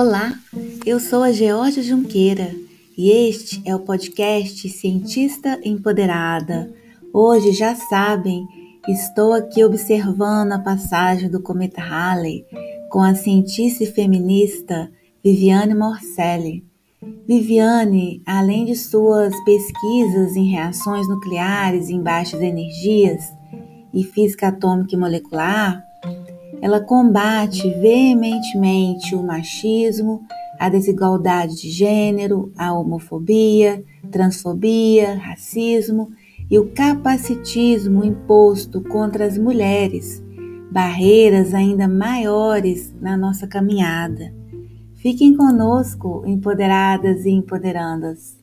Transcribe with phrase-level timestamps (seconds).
[0.00, 0.32] Olá,
[0.86, 2.54] eu sou a Georgia Junqueira
[2.96, 6.72] e este é o podcast Cientista Empoderada.
[7.12, 8.46] Hoje, já sabem,
[8.86, 12.46] estou aqui observando a passagem do cometa Halley
[12.88, 14.88] com a cientista e feminista
[15.20, 16.64] Viviane Morcelli.
[17.26, 23.24] Viviane, além de suas pesquisas em reações nucleares em baixas energias
[23.92, 25.82] e física atômica e molecular,
[26.60, 30.22] ela combate veementemente o machismo,
[30.58, 36.10] a desigualdade de gênero, a homofobia, transfobia, racismo
[36.50, 40.22] e o capacitismo imposto contra as mulheres,
[40.70, 44.34] barreiras ainda maiores na nossa caminhada.
[44.96, 48.36] Fiquem conosco, empoderadas e empoderandas.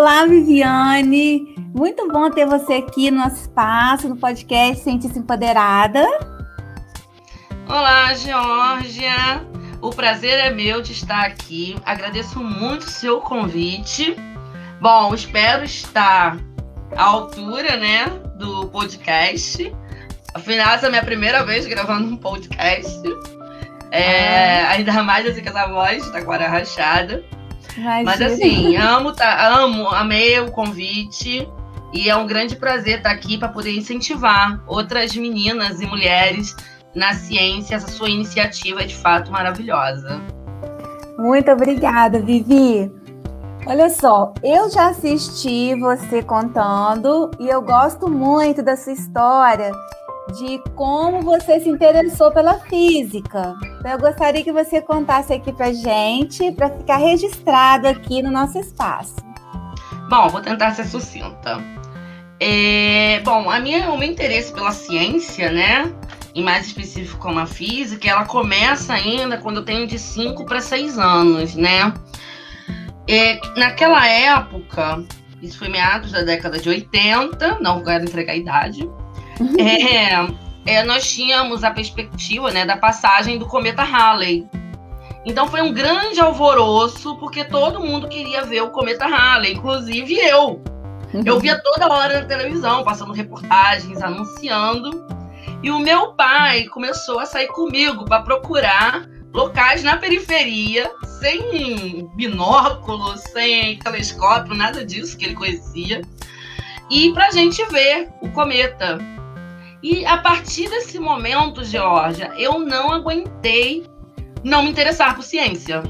[0.00, 1.56] Olá, Viviane.
[1.74, 6.06] Muito bom ter você aqui no nosso espaço, no podcast Cientista Empoderada.
[7.66, 9.44] Olá, Georgia.
[9.82, 11.74] O prazer é meu de estar aqui.
[11.84, 14.14] Agradeço muito o seu convite.
[14.80, 16.38] Bom, espero estar
[16.96, 18.06] à altura, né,
[18.38, 19.74] do podcast.
[20.32, 23.02] Afinal, essa é a minha primeira vez gravando um podcast.
[23.90, 24.70] É, ah.
[24.70, 27.24] Ainda mais assim com essa voz, tá com a rachada.
[27.78, 28.04] Imagina.
[28.04, 31.48] Mas assim, amo, tá, amo, amei o convite.
[31.92, 36.54] E é um grande prazer estar aqui para poder incentivar outras meninas e mulheres
[36.94, 37.76] na ciência.
[37.76, 40.20] Essa sua iniciativa é de fato maravilhosa.
[41.18, 42.92] Muito obrigada, Vivi.
[43.66, 49.72] Olha só, eu já assisti você contando e eu gosto muito da sua história
[50.36, 53.54] de como você se interessou pela física.
[53.78, 58.58] Então, eu gostaria que você contasse aqui para gente, para ficar registrado aqui no nosso
[58.58, 59.16] espaço.
[60.08, 61.62] Bom, vou tentar ser sucinta.
[62.40, 65.92] É, bom, a minha, o meu interesse pela ciência, né,
[66.34, 70.60] e mais específico como a física, ela começa ainda quando eu tenho de 5 para
[70.60, 71.92] 6 anos, né?
[73.08, 75.02] É, naquela época,
[75.42, 78.88] isso foi meados da década de 80, não quero entregar a idade,
[79.58, 80.26] é,
[80.66, 84.46] é, nós tínhamos a perspectiva né, da passagem do cometa Halley.
[85.24, 90.62] Então foi um grande alvoroço, porque todo mundo queria ver o cometa Halley, inclusive eu.
[91.24, 95.06] Eu via toda hora na televisão, passando reportagens, anunciando.
[95.62, 103.16] E o meu pai começou a sair comigo para procurar locais na periferia, sem binóculo,
[103.16, 106.02] sem telescópio, nada disso que ele conhecia,
[106.90, 108.98] e para a gente ver o cometa.
[109.82, 113.86] E a partir desse momento, Georgia, eu não aguentei
[114.42, 115.82] não me interessar por ciência.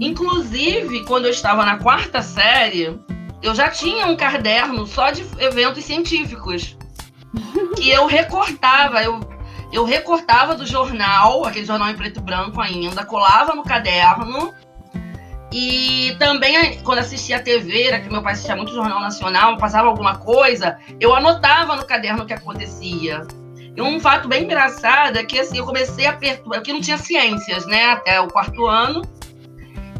[0.00, 2.98] Inclusive, quando eu estava na quarta série,
[3.42, 6.76] eu já tinha um caderno só de eventos científicos.
[7.76, 9.20] que eu recortava, eu,
[9.72, 14.52] eu recortava do jornal, aquele jornal em preto e branco ainda, colava no caderno
[15.50, 19.88] e também, quando assistia a TV, era que meu pai assistia muito Jornal Nacional, passava
[19.88, 23.26] alguma coisa, eu anotava no caderno o que acontecia.
[23.74, 26.98] E um fato bem engraçado é que assim, eu comecei a perturbar, porque não tinha
[26.98, 29.02] ciências, né, até o quarto ano.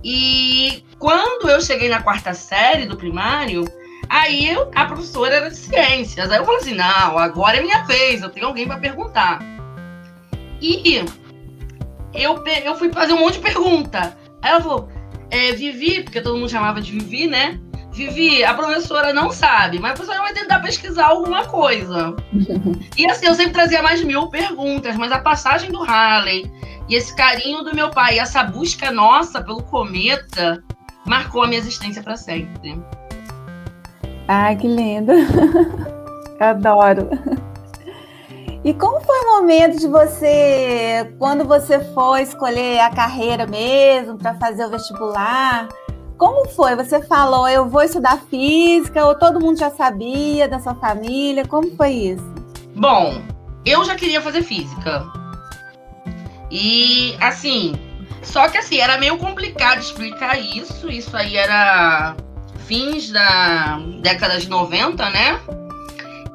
[0.04, 3.64] E quando eu cheguei na quarta série do primário,
[4.08, 6.30] aí a professora era de ciências.
[6.30, 9.38] Aí eu falei assim: não, agora é minha vez, eu tenho alguém para perguntar.
[10.60, 11.04] E
[12.12, 14.16] eu, eu fui fazer um monte de pergunta.
[14.42, 14.88] Aí ela falou:
[15.30, 17.58] é, Vivi, porque todo mundo chamava de Vivi, né?
[17.92, 22.14] Vivi, a professora não sabe, mas a professora vai tentar pesquisar alguma coisa.
[22.96, 26.50] e assim, eu sempre trazia mais mil perguntas, mas a passagem do Halley
[26.88, 30.62] e esse carinho do meu pai, essa busca nossa pelo cometa,
[31.04, 32.80] marcou a minha existência para sempre.
[34.28, 35.12] Ai, que lindo!
[36.40, 37.10] Adoro.
[38.64, 44.34] E como foi o momento de você, quando você foi escolher a carreira mesmo, para
[44.34, 45.68] fazer o vestibular?
[46.16, 46.74] Como foi?
[46.74, 51.46] Você falou, eu vou estudar física, ou todo mundo já sabia da sua família?
[51.46, 52.34] Como foi isso?
[52.74, 53.22] Bom,
[53.64, 55.06] eu já queria fazer física.
[56.50, 57.74] E, assim,
[58.22, 60.90] só que assim, era meio complicado explicar isso.
[60.90, 62.16] Isso aí era
[62.66, 65.40] fins da década de 90, né?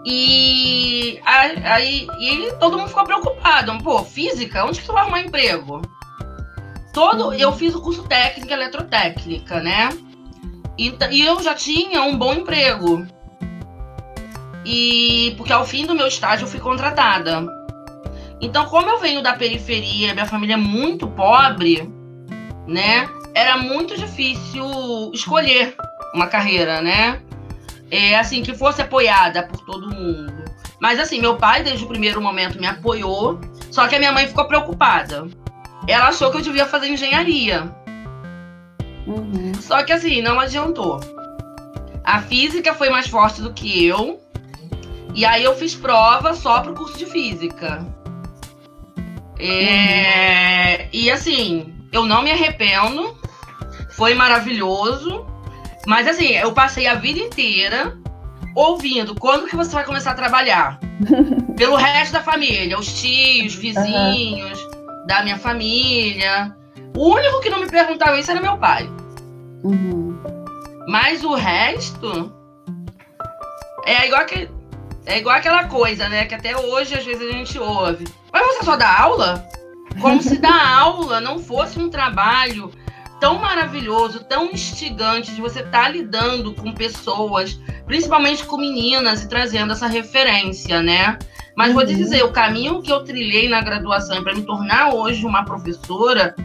[0.06, 3.78] E aí e todo mundo ficou preocupado.
[3.84, 4.66] Pô, física?
[4.66, 5.82] Onde que tu vai arrumar emprego?
[6.94, 7.34] Todo, uhum.
[7.34, 9.90] eu fiz o curso técnico eletrotécnica, né?
[10.78, 13.06] E, e eu já tinha um bom emprego.
[14.66, 17.46] E porque ao fim do meu estágio eu fui contratada.
[18.40, 21.90] Então, como eu venho da periferia, minha família é muito pobre,
[22.68, 23.10] né?
[23.34, 24.66] Era muito difícil
[25.14, 25.76] escolher
[26.14, 27.22] uma carreira, né?
[27.94, 30.46] É, assim, que fosse apoiada por todo mundo.
[30.82, 34.26] Mas assim, meu pai, desde o primeiro momento, me apoiou, só que a minha mãe
[34.26, 35.28] ficou preocupada.
[35.88, 37.72] Ela achou que eu devia fazer engenharia.
[39.06, 39.54] Uhum.
[39.62, 41.00] Só que assim, não adiantou.
[42.04, 44.20] A física foi mais forte do que eu.
[45.14, 47.86] E aí eu fiz prova só pro curso de física.
[49.38, 50.78] É...
[50.82, 50.90] Uhum.
[50.94, 53.16] E assim, eu não me arrependo.
[53.92, 55.32] Foi maravilhoso.
[55.86, 57.98] Mas assim, eu passei a vida inteira
[58.56, 60.80] ouvindo quando que você vai começar a trabalhar.
[61.58, 65.08] Pelo resto da família, os tios, vizinhos uhum.
[65.08, 66.56] da minha família.
[66.96, 68.90] O único que não me perguntava isso era meu pai.
[69.64, 70.18] Uhum.
[70.88, 72.32] Mas o resto
[73.86, 74.50] é igual que
[75.06, 76.26] é igual aquela coisa, né?
[76.26, 78.06] Que até hoje às vezes a gente ouve.
[78.32, 79.46] Mas você só dá aula?
[80.00, 82.72] Como se dar aula não fosse um trabalho
[83.24, 89.30] tão maravilhoso, tão instigante de você estar tá lidando com pessoas, principalmente com meninas, e
[89.30, 91.18] trazendo essa referência, né?
[91.56, 91.76] Mas uhum.
[91.76, 92.00] vou te uhum.
[92.00, 96.36] dizer, o caminho que eu trilhei na graduação para me tornar hoje uma professora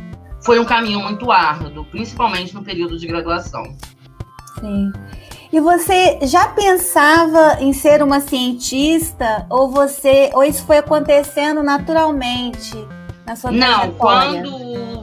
[0.44, 3.64] foi um caminho muito árduo, principalmente no período de graduação.
[4.60, 4.92] Sim.
[5.52, 12.76] E você já pensava em ser uma cientista ou você ou isso foi acontecendo naturalmente
[13.26, 14.97] na sua Não, quando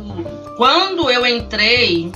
[0.55, 2.11] quando eu entrei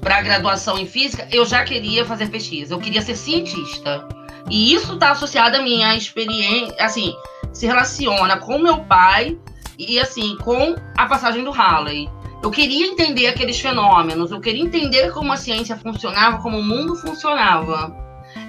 [0.00, 4.06] para a graduação em física, eu já queria fazer pesquisa, eu queria ser cientista.
[4.50, 7.14] E isso está associado à minha experiência, assim,
[7.52, 9.38] se relaciona com meu pai
[9.78, 12.08] e assim, com a passagem do Halley.
[12.42, 16.96] Eu queria entender aqueles fenômenos, eu queria entender como a ciência funcionava, como o mundo
[16.96, 17.94] funcionava.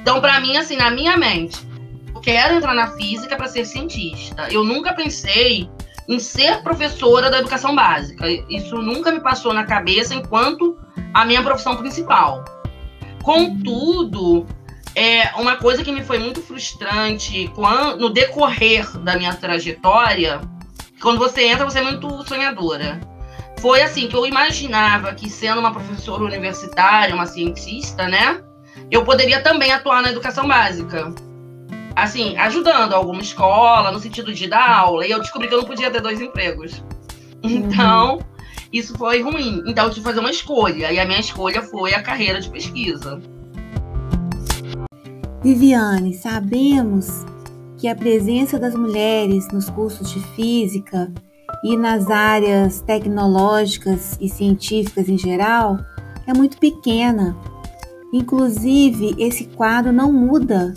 [0.02, 1.60] Então, para mim, assim, na minha mente,
[2.16, 4.48] eu quero entrar na física para ser cientista.
[4.50, 5.70] Eu nunca pensei
[6.08, 8.26] em ser professora da educação básica.
[8.50, 10.78] Isso nunca me passou na cabeça enquanto
[11.14, 12.44] a minha profissão principal.
[13.24, 14.46] Contudo,
[14.96, 20.42] é uma coisa que me foi muito frustrante quando, no decorrer da minha trajetória,
[21.02, 23.00] quando você entra, você é muito sonhadora
[23.62, 28.42] foi assim que eu imaginava que sendo uma professora universitária, uma cientista, né,
[28.90, 31.14] eu poderia também atuar na educação básica.
[31.96, 35.68] Assim, ajudando alguma escola, no sentido de dar aula, e eu descobri que eu não
[35.68, 36.84] podia ter dois empregos.
[37.44, 38.22] Então, uhum.
[38.72, 39.64] isso foi ruim.
[39.66, 42.50] Então, eu tive que fazer uma escolha, e a minha escolha foi a carreira de
[42.50, 43.22] pesquisa.
[45.44, 47.26] Viviane, sabemos
[47.80, 51.12] que a presença das mulheres nos cursos de física
[51.64, 55.80] e nas áreas tecnológicas e científicas em geral
[56.28, 57.36] é muito pequena.
[58.14, 60.76] Inclusive, esse quadro não muda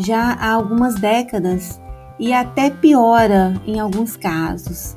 [0.00, 1.80] já há algumas décadas
[2.18, 4.96] e até piora em alguns casos.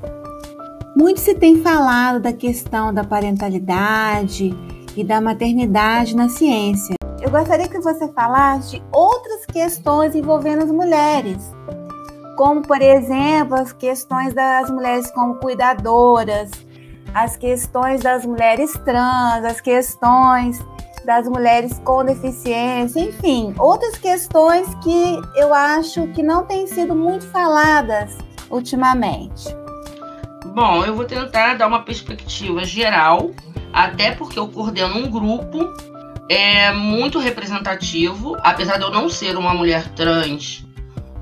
[0.95, 4.53] Muito se tem falado da questão da parentalidade
[4.95, 6.95] e da maternidade na ciência.
[7.21, 11.37] Eu gostaria que você falasse de outras questões envolvendo as mulheres,
[12.37, 16.51] como, por exemplo, as questões das mulheres como cuidadoras,
[17.13, 20.59] as questões das mulheres trans, as questões
[21.05, 27.25] das mulheres com deficiência, enfim, outras questões que eu acho que não têm sido muito
[27.27, 28.17] faladas
[28.49, 29.55] ultimamente.
[30.53, 33.31] Bom, eu vou tentar dar uma perspectiva geral,
[33.71, 35.73] até porque eu coordeno um grupo
[36.29, 40.63] é muito representativo, apesar de eu não ser uma mulher trans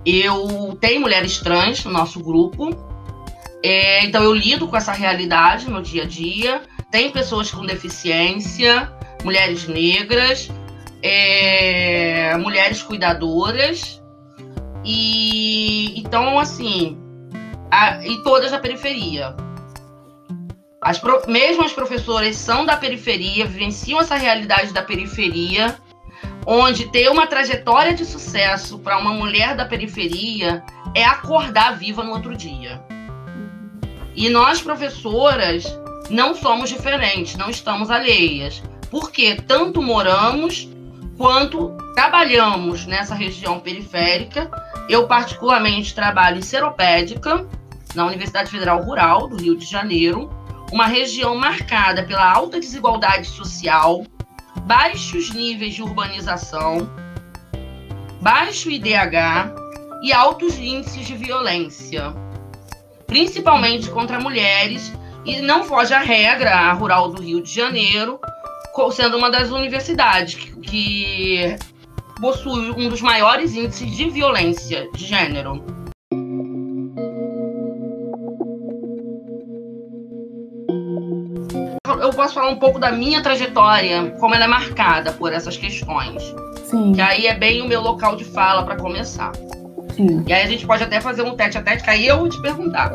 [0.06, 2.70] eu tenho mulheres trans no nosso grupo,
[3.64, 6.64] é, então eu lido com essa realidade no dia a dia.
[6.92, 8.92] Tem pessoas com deficiência,
[9.24, 10.50] mulheres negras,
[11.02, 14.02] é, mulheres cuidadoras
[14.84, 16.98] e então assim
[17.70, 19.36] a, e todas da periferia.
[20.82, 25.78] As pro, mesmo as professoras são da periferia, vivenciam essa realidade da periferia
[26.46, 30.64] onde ter uma trajetória de sucesso para uma mulher da periferia
[30.96, 32.84] é acordar viva no outro dia.
[34.16, 35.66] E nós, professoras,
[36.10, 38.62] não somos diferentes, não estamos alheias,
[38.92, 40.70] porque tanto moramos
[41.18, 44.52] quanto trabalhamos nessa região periférica.
[44.90, 47.48] Eu, particularmente, trabalho em Seropédica,
[47.96, 50.30] na Universidade Federal Rural do Rio de Janeiro,
[50.72, 54.04] uma região marcada pela alta desigualdade social,
[54.64, 56.90] baixos níveis de urbanização,
[58.22, 59.54] baixo IDH
[60.04, 62.14] e altos índices de violência,
[63.06, 64.94] principalmente contra mulheres,
[65.26, 68.20] e não foge à regra a Rural do Rio de Janeiro,
[68.92, 71.56] sendo uma das universidades que, que
[72.20, 75.64] possui um dos maiores índices de violência de gênero.
[82.02, 86.24] Eu posso falar um pouco da minha trajetória, como ela é marcada por essas questões.
[86.66, 86.94] Sim.
[86.94, 89.32] Que aí é bem o meu local de fala para começar.
[89.96, 90.24] Sim.
[90.26, 92.30] E aí a gente pode até fazer um tete a tete, que aí eu vou
[92.30, 92.92] te perguntar.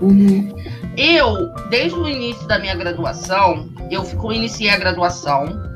[0.00, 0.52] Uhum.
[0.96, 5.70] Eu, desde o início da minha graduação, eu fico, iniciei a graduação.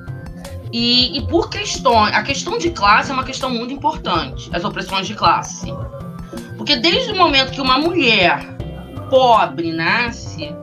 [0.73, 2.15] E, e por questões.
[2.15, 5.73] A questão de classe é uma questão muito importante, as opressões de classe.
[6.57, 8.41] Porque desde o momento que uma mulher
[9.09, 10.55] pobre nasce,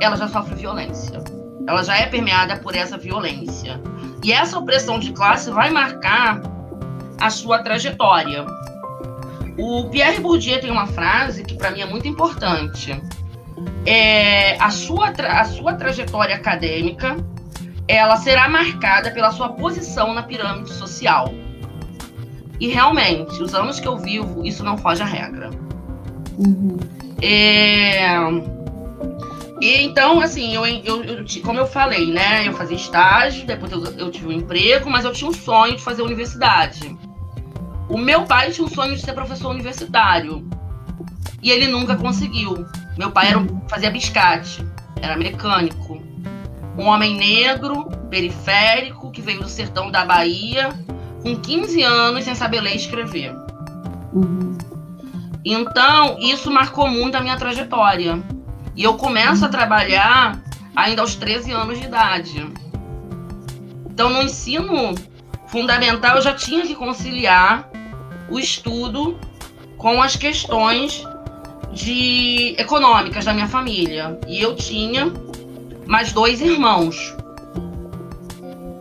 [0.00, 1.22] ela já sofre violência.
[1.66, 3.80] Ela já é permeada por essa violência.
[4.22, 6.40] E essa opressão de classe vai marcar
[7.20, 8.44] a sua trajetória.
[9.58, 13.00] O Pierre Bourdieu tem uma frase que para mim é muito importante.
[13.84, 17.16] É, a, sua a sua trajetória acadêmica
[17.88, 21.32] ela será marcada pela sua posição na pirâmide social.
[22.60, 25.50] E realmente, os anos que eu vivo, isso não foge à regra.
[26.38, 26.78] Uhum.
[27.20, 28.06] É...
[29.60, 32.46] E então, assim, eu, eu, eu, como eu falei, né?
[32.46, 35.82] Eu fazia estágio, depois eu, eu tive um emprego, mas eu tinha um sonho de
[35.82, 36.96] fazer universidade.
[37.88, 40.48] O meu pai tinha um sonho de ser professor universitário.
[41.42, 42.64] E ele nunca conseguiu.
[42.96, 44.64] Meu pai era, fazia biscate,
[45.00, 46.00] era mecânico.
[46.78, 50.70] Um homem negro, periférico, que veio do sertão da Bahia,
[51.22, 53.34] com 15 anos, sem saber ler e escrever.
[54.12, 54.56] Uhum.
[55.44, 58.22] Então, isso marcou muito a minha trajetória.
[58.76, 60.40] E eu começo a trabalhar
[60.74, 62.46] ainda aos 13 anos de idade.
[63.90, 64.94] Então, no ensino
[65.48, 67.68] fundamental, eu já tinha que conciliar
[68.30, 69.18] o estudo
[69.76, 71.04] com as questões
[71.72, 74.18] de econômicas da minha família.
[74.28, 75.12] E eu tinha
[75.86, 77.16] mais dois irmãos,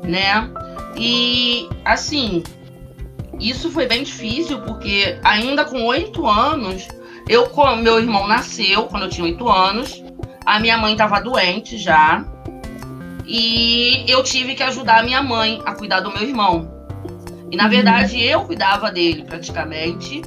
[0.03, 0.49] né?
[0.97, 2.43] E assim,
[3.39, 6.87] isso foi bem difícil porque ainda com oito anos,
[7.27, 10.03] eu meu irmão nasceu quando eu tinha oito anos,
[10.45, 12.25] a minha mãe estava doente já
[13.25, 16.69] e eu tive que ajudar a minha mãe a cuidar do meu irmão.
[17.49, 20.21] E na verdade eu cuidava dele praticamente,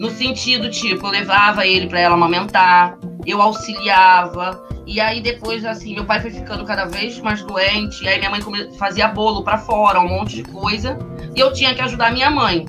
[0.00, 5.94] no sentido tipo, eu levava ele para ela amamentar, eu auxiliava, e aí depois, assim,
[5.94, 8.02] meu pai foi ficando cada vez mais doente.
[8.02, 8.40] E aí minha mãe
[8.78, 10.98] fazia bolo para fora, um monte de coisa.
[11.36, 12.66] E eu tinha que ajudar minha mãe.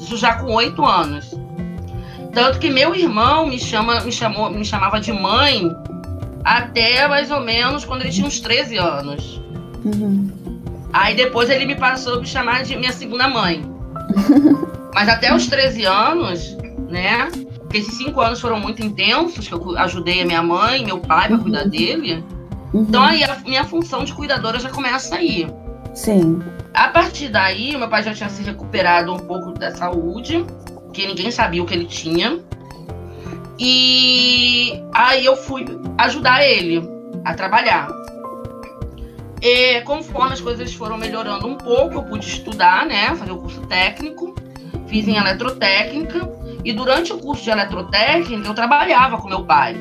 [0.00, 1.34] Isso já com oito anos.
[2.32, 5.70] Tanto que meu irmão me, chama, me, chamou, me chamava de mãe
[6.44, 9.42] até mais ou menos quando ele tinha uns 13 anos.
[9.84, 10.30] Uhum.
[10.92, 13.62] Aí depois ele me passou a me chamar de minha segunda mãe.
[14.94, 16.56] Mas até os 13 anos,
[16.90, 17.30] né?
[17.60, 21.28] Porque esses cinco anos foram muito intensos, que eu ajudei a minha mãe, meu pai
[21.28, 22.24] para cuidar dele.
[22.72, 22.82] Uhum.
[22.82, 25.48] Então aí a minha função de cuidadora já começa aí.
[25.94, 26.42] Sim.
[26.72, 30.44] A partir daí, meu pai já tinha se recuperado um pouco da saúde,
[30.92, 32.38] que ninguém sabia o que ele tinha.
[33.58, 35.66] E aí eu fui
[35.98, 36.82] ajudar ele
[37.24, 37.88] a trabalhar.
[39.42, 43.14] E conforme as coisas foram melhorando um pouco, eu pude estudar, né?
[43.16, 44.34] Fazer o curso técnico.
[44.86, 46.39] Fiz em eletrotécnica.
[46.64, 49.76] E durante o curso de eletrotécnica, eu trabalhava com meu pai.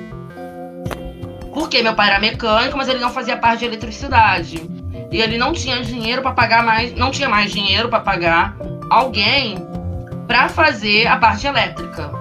[1.53, 4.69] Porque meu pai era mecânico, mas ele não fazia parte de eletricidade.
[5.11, 8.55] E ele não tinha dinheiro para pagar mais, não tinha mais dinheiro para pagar
[8.89, 9.57] alguém
[10.27, 12.11] para fazer a parte elétrica.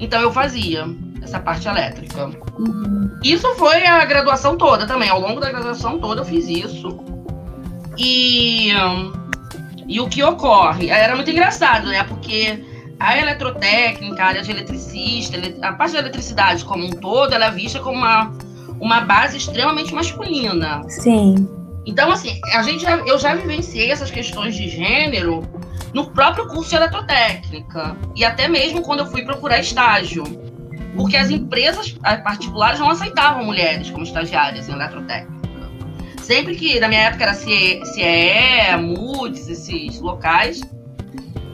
[0.00, 0.86] Então eu fazia
[1.22, 2.30] essa parte elétrica.
[2.58, 3.10] Uhum.
[3.22, 5.08] Isso foi a graduação toda também.
[5.08, 6.98] Ao longo da graduação toda eu fiz isso.
[7.96, 8.72] E,
[9.86, 10.90] e o que ocorre?
[10.90, 12.02] Era muito engraçado, né?
[12.04, 12.62] Porque
[12.98, 17.50] a eletrotécnica, a área de eletricista, a parte da eletricidade como um todo, ela é
[17.50, 18.32] vista como uma,
[18.80, 20.82] uma base extremamente masculina.
[20.88, 21.48] Sim.
[21.84, 25.48] Então, assim, a gente já, eu já vivenciei essas questões de gênero
[25.94, 30.24] no próprio curso de eletrotécnica e até mesmo quando eu fui procurar estágio.
[30.96, 31.92] Porque as empresas
[32.24, 35.36] particulares não aceitavam mulheres como estagiárias em eletrotécnica.
[36.22, 40.60] Sempre que, na minha época, era CIE, CIE Moods, esses locais,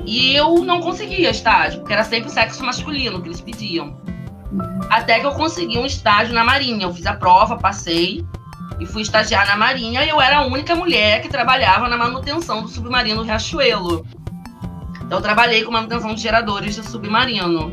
[0.05, 3.97] e eu não conseguia estágio, porque era sempre sexo masculino que eles pediam.
[4.91, 6.85] Até que eu consegui um estágio na Marinha.
[6.85, 8.25] Eu fiz a prova, passei
[8.79, 10.05] e fui estagiar na Marinha.
[10.05, 14.05] E eu era a única mulher que trabalhava na manutenção do submarino Riachuelo.
[15.03, 17.73] Então eu trabalhei com manutenção de geradores de submarino.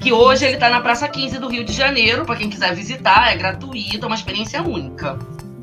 [0.00, 2.26] Que hoje ele está na Praça 15 do Rio de Janeiro.
[2.26, 5.18] Para quem quiser visitar, é gratuito, é uma experiência única.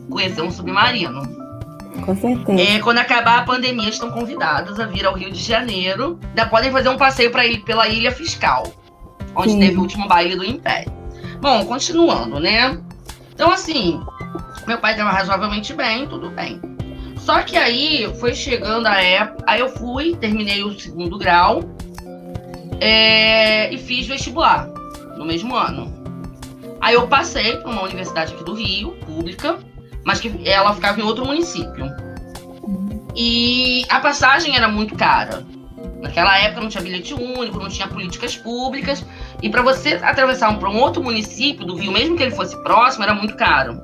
[0.10, 1.41] Conhecer um submarino.
[2.06, 2.62] Com certeza.
[2.62, 6.20] É, quando acabar a pandemia, estão convidadas a vir ao Rio de Janeiro.
[6.30, 8.64] Ainda podem fazer um passeio pra, pela Ilha Fiscal,
[9.36, 9.60] onde Sim.
[9.60, 10.92] teve o último baile do Império.
[11.40, 12.80] Bom, continuando, né?
[13.34, 14.00] Então, assim,
[14.68, 16.62] meu pai estava razoavelmente bem, tudo bem.
[17.18, 19.44] Só que aí foi chegando a época.
[19.48, 21.62] Aí eu fui, terminei o segundo grau
[22.80, 24.68] é, e fiz vestibular
[25.18, 25.92] no mesmo ano.
[26.80, 29.60] Aí eu passei para uma universidade aqui do Rio, pública,
[30.06, 31.86] mas que ela ficava em outro município.
[33.16, 35.46] E a passagem era muito cara.
[36.02, 39.06] Naquela época não tinha bilhete único, não tinha políticas públicas.
[39.42, 42.56] E para você atravessar um, para um outro município do Rio, mesmo que ele fosse
[42.64, 43.82] próximo, era muito caro.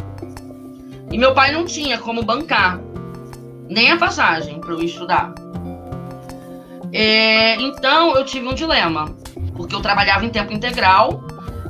[1.12, 2.80] E meu pai não tinha como bancar
[3.70, 5.34] nem a passagem para eu estudar.
[6.92, 9.06] É, então eu tive um dilema,
[9.56, 11.24] porque eu trabalhava em tempo integral.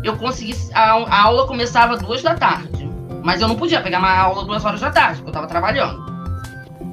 [0.04, 2.87] Eu consegui a, a aula começava duas da tarde,
[3.28, 6.02] mas eu não podia pegar uma aula duas horas da tarde, porque eu estava trabalhando.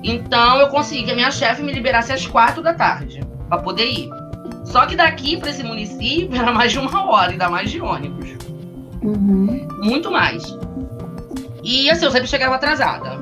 [0.03, 3.88] Então eu consegui que a minha chefe me liberasse às quatro da tarde para poder
[3.88, 4.11] ir.
[4.64, 8.31] Só que daqui para esse município era mais de uma hora, ainda mais de ônibus.
[9.00, 9.69] Uhum.
[9.81, 10.43] Muito mais.
[11.62, 13.21] E assim, eu sempre chegava atrasada.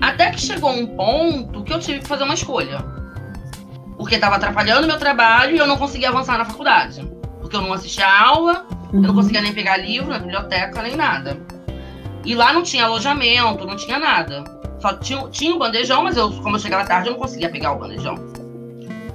[0.00, 2.84] Até que chegou um ponto que eu tive que fazer uma escolha.
[3.96, 7.08] Porque estava atrapalhando meu trabalho e eu não conseguia avançar na faculdade.
[7.40, 8.88] Porque eu não assistia aula, uhum.
[8.94, 9.14] eu não uhum.
[9.14, 11.46] conseguia nem pegar livro na biblioteca, nem nada.
[12.28, 14.44] E lá não tinha alojamento, não tinha nada.
[14.80, 17.72] Só tinha, tinha o bandejão, mas eu, como eu chegava tarde, eu não conseguia pegar
[17.72, 18.16] o bandejão.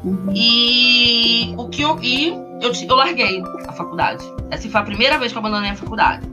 [0.04, 0.34] Uhum.
[0.36, 2.30] E o que eu, e
[2.60, 4.26] eu, eu larguei a faculdade.
[4.50, 6.28] Essa foi a primeira vez que eu abandonei a faculdade.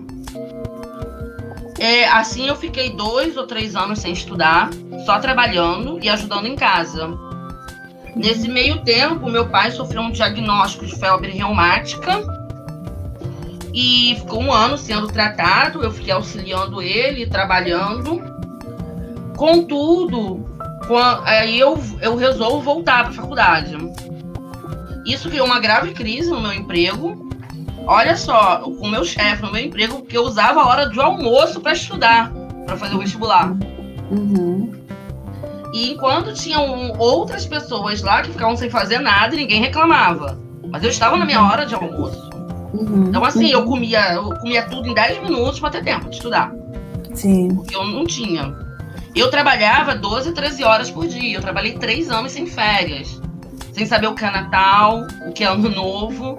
[1.78, 4.70] É, assim eu fiquei dois ou três anos sem estudar,
[5.04, 7.10] só trabalhando e ajudando em casa.
[8.16, 12.39] Nesse meio tempo, meu pai sofreu um diagnóstico de febre reumática
[13.73, 15.83] e ficou um ano sendo tratado.
[15.83, 18.21] Eu fiquei auxiliando ele, trabalhando.
[19.37, 20.45] Contudo,
[21.25, 23.77] aí eu, eu resolvo voltar para a faculdade.
[25.07, 27.29] Isso criou uma grave crise no meu emprego.
[27.87, 31.00] Olha só, com o meu chefe no meu emprego, porque eu usava a hora de
[31.00, 32.31] almoço para estudar,
[32.67, 33.57] para fazer o vestibular.
[34.11, 34.73] Uhum.
[35.73, 40.39] E enquanto tinham outras pessoas lá que ficavam sem fazer nada e ninguém reclamava.
[40.69, 42.29] Mas eu estava na minha hora de almoço.
[42.73, 43.09] Uhum.
[43.09, 46.52] Então, assim, eu comia, eu comia tudo em 10 minutos para ter tempo de estudar.
[47.15, 47.54] Sim.
[47.54, 48.54] Porque eu não tinha.
[49.15, 51.37] Eu trabalhava 12, 13 horas por dia.
[51.37, 53.21] Eu trabalhei três anos sem férias.
[53.73, 56.37] Sem saber o que é Natal, o que é Ano Novo.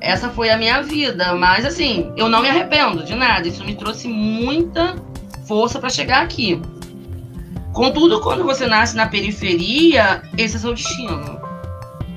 [0.00, 1.34] Essa foi a minha vida.
[1.34, 3.46] Mas, assim, eu não me arrependo de nada.
[3.46, 4.96] Isso me trouxe muita
[5.46, 6.60] força para chegar aqui.
[7.72, 11.40] Contudo, quando você nasce na periferia, esse é seu destino.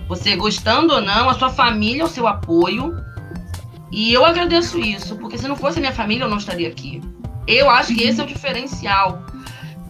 [0.07, 2.95] Você gostando ou não, a sua família é o seu apoio.
[3.91, 7.01] E eu agradeço isso, porque se não fosse minha família, eu não estaria aqui.
[7.47, 9.23] Eu acho que esse é o diferencial.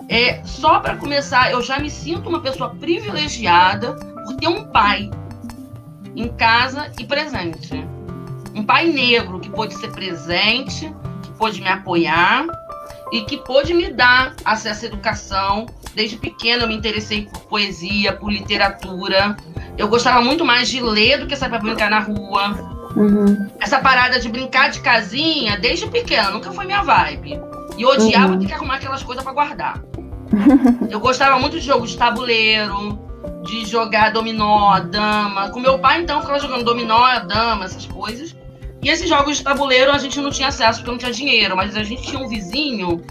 [0.10, 3.94] É, só para começar, eu já me sinto uma pessoa privilegiada
[4.26, 5.10] por ter um pai
[6.16, 7.86] em casa e presente.
[8.56, 12.46] Um pai negro que pôde ser presente, que pôde me apoiar
[13.12, 15.66] e que pôde me dar acesso à educação.
[15.94, 19.36] Desde pequena eu me interessei por poesia, por literatura.
[19.78, 22.77] Eu gostava muito mais de ler do que saber brincar na rua.
[22.98, 23.48] Uhum.
[23.60, 27.40] Essa parada de brincar de casinha, desde pequena, nunca foi minha vibe.
[27.78, 28.40] E eu odiava uhum.
[28.40, 29.84] ter que arrumar aquelas coisas para guardar.
[30.90, 33.00] eu gostava muito de jogos de tabuleiro,
[33.44, 35.50] de jogar dominó, dama.
[35.52, 38.36] Com meu pai, então, ficava jogando dominó, dama, essas coisas.
[38.82, 41.76] E esses jogos de tabuleiro a gente não tinha acesso porque não tinha dinheiro, mas
[41.76, 43.04] a gente tinha um vizinho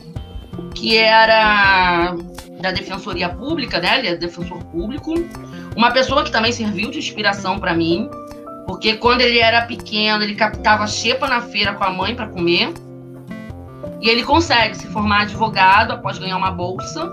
[0.74, 2.14] que era
[2.60, 3.98] da Defensoria Pública, né?
[3.98, 5.14] Ele é defensor público.
[5.76, 8.08] Uma pessoa que também serviu de inspiração para mim,
[8.66, 12.72] porque quando ele era pequeno, ele captava xepa na feira com a mãe para comer.
[14.00, 17.12] E ele consegue se formar advogado após ganhar uma bolsa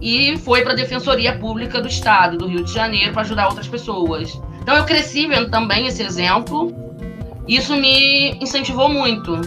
[0.00, 3.68] e foi para a Defensoria Pública do Estado do Rio de Janeiro para ajudar outras
[3.68, 4.40] pessoas.
[4.60, 6.72] Então eu cresci vendo também esse exemplo
[7.46, 9.40] isso me incentivou muito.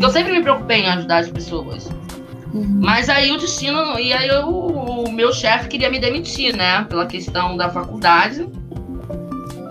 [0.00, 1.88] Eu sempre me preocupei em ajudar as pessoas.
[2.52, 2.80] Uhum.
[2.80, 3.98] Mas aí o destino.
[3.98, 6.84] E aí eu, o meu chefe queria me demitir, né?
[6.88, 8.48] Pela questão da faculdade.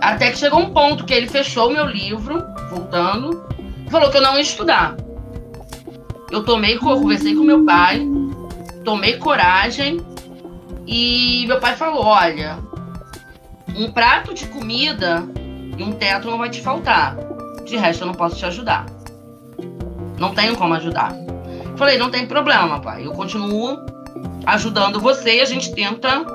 [0.02, 3.46] Até que chegou um ponto que ele fechou o meu livro, voltando,
[3.86, 4.96] e falou que eu não ia estudar.
[6.28, 8.04] Eu tomei, conversei com meu pai,
[8.84, 10.04] tomei coragem,
[10.88, 12.58] e meu pai falou: olha,
[13.76, 15.22] um prato de comida
[15.78, 17.16] e um teto não vai te faltar.
[17.64, 18.86] De resto, eu não posso te ajudar.
[20.18, 21.12] Não tenho como ajudar.
[21.76, 23.06] Falei, não tem problema, pai.
[23.06, 23.78] Eu continuo
[24.46, 26.26] ajudando você e a gente tenta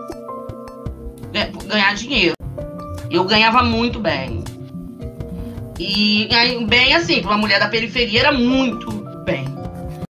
[1.68, 2.37] ganhar dinheiro.
[3.10, 4.44] Eu ganhava muito bem.
[5.80, 6.28] E
[6.68, 8.92] bem assim, para uma mulher da periferia era muito
[9.24, 9.46] bem.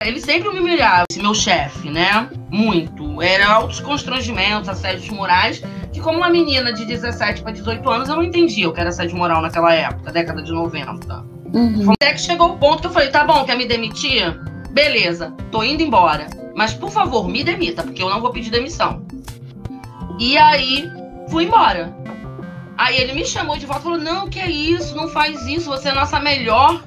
[0.03, 2.29] Ele sempre me humilhava, esse meu chefe, né?
[2.49, 3.21] Muito.
[3.21, 5.61] Era altos constrangimentos, assédios morais
[5.97, 8.89] que como uma menina de 17 para 18 anos, eu não entendia o que era
[8.89, 11.25] assédio moral naquela época, década de 90.
[11.53, 11.91] Uhum.
[11.93, 14.39] Até que chegou o ponto que eu falei, tá bom, quer me demitir?
[14.69, 16.27] Beleza, tô indo embora.
[16.55, 19.03] Mas, por favor, me demita, porque eu não vou pedir demissão.
[20.19, 20.87] E aí,
[21.29, 21.95] fui embora.
[22.77, 25.69] Aí ele me chamou de volta e falou, não, que é isso, não faz isso,
[25.69, 26.83] você é a nossa melhor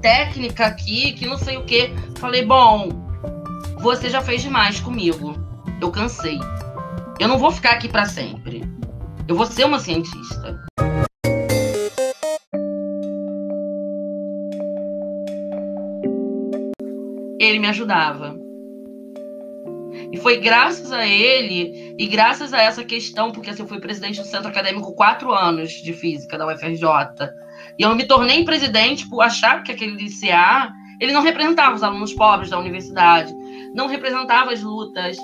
[0.00, 1.92] técnica aqui, que não sei o quê.
[2.16, 2.88] Falei, bom,
[3.80, 5.34] Você já fez demais comigo.
[5.80, 6.38] Eu cansei.
[7.20, 8.64] Eu não vou ficar aqui para sempre.
[9.28, 10.58] Eu vou ser uma cientista.
[17.38, 18.36] Ele me ajudava.
[20.10, 24.20] E foi graças a ele e graças a essa questão, porque assim, eu fui presidente
[24.20, 26.84] do Centro Acadêmico quatro anos de física da UFRJ.
[27.76, 32.12] E eu me tornei presidente por achar que aquele LCA ele não representava os alunos
[32.12, 33.34] pobres da universidade,
[33.74, 35.16] não representava as lutas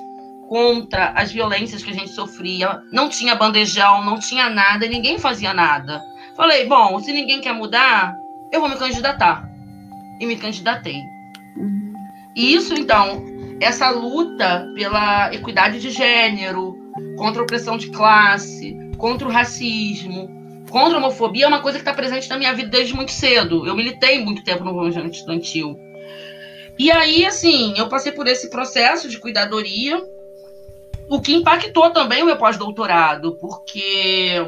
[0.49, 5.55] contra as violências que a gente sofria, não tinha bandejão, não tinha nada, ninguém fazia
[5.55, 6.03] nada.
[6.37, 8.17] Falei, bom, se ninguém quer mudar,
[8.53, 9.49] eu vou me candidatar.
[10.21, 11.01] E me candidatei.
[11.57, 11.93] Uhum.
[12.37, 13.25] E isso, então,
[13.65, 16.77] essa luta pela equidade de gênero,
[17.17, 20.29] contra a opressão de classe, contra o racismo,
[20.71, 23.67] contra a homofobia é uma coisa que está presente na minha vida desde muito cedo.
[23.67, 25.79] Eu militei muito tempo no movimento estudantil.
[26.79, 30.03] E aí, assim, eu passei por esse processo de cuidadoria,
[31.09, 34.45] o que impactou também o meu pós-doutorado, porque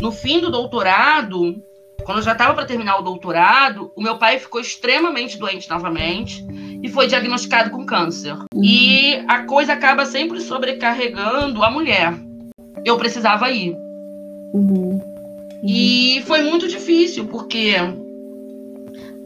[0.00, 1.56] no fim do doutorado,
[2.04, 6.44] quando eu já estava para terminar o doutorado, o meu pai ficou extremamente doente novamente
[6.82, 8.36] e foi diagnosticado com câncer.
[8.54, 12.14] E a coisa acaba sempre sobrecarregando a mulher.
[12.84, 13.74] Eu precisava ir.
[14.54, 15.00] Uhum.
[15.62, 17.74] E foi muito difícil, porque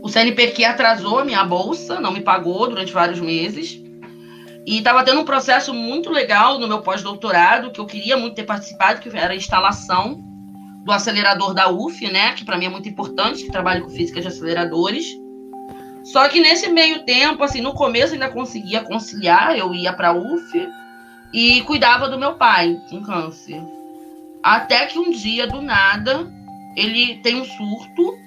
[0.03, 3.81] o CNPq atrasou a minha bolsa, não me pagou durante vários meses.
[4.67, 8.45] E estava tendo um processo muito legal no meu pós-doutorado, que eu queria muito ter
[8.45, 10.23] participado, que era a instalação
[10.85, 12.33] do acelerador da UF, né?
[12.33, 15.07] Que para mim é muito importante, que trabalho com física de aceleradores.
[16.05, 20.69] Só que nesse meio tempo, assim, no começo ainda conseguia conciliar, eu ia para UF
[21.33, 23.61] e cuidava do meu pai com câncer.
[24.43, 26.31] Até que um dia, do nada,
[26.77, 28.19] ele tem um surto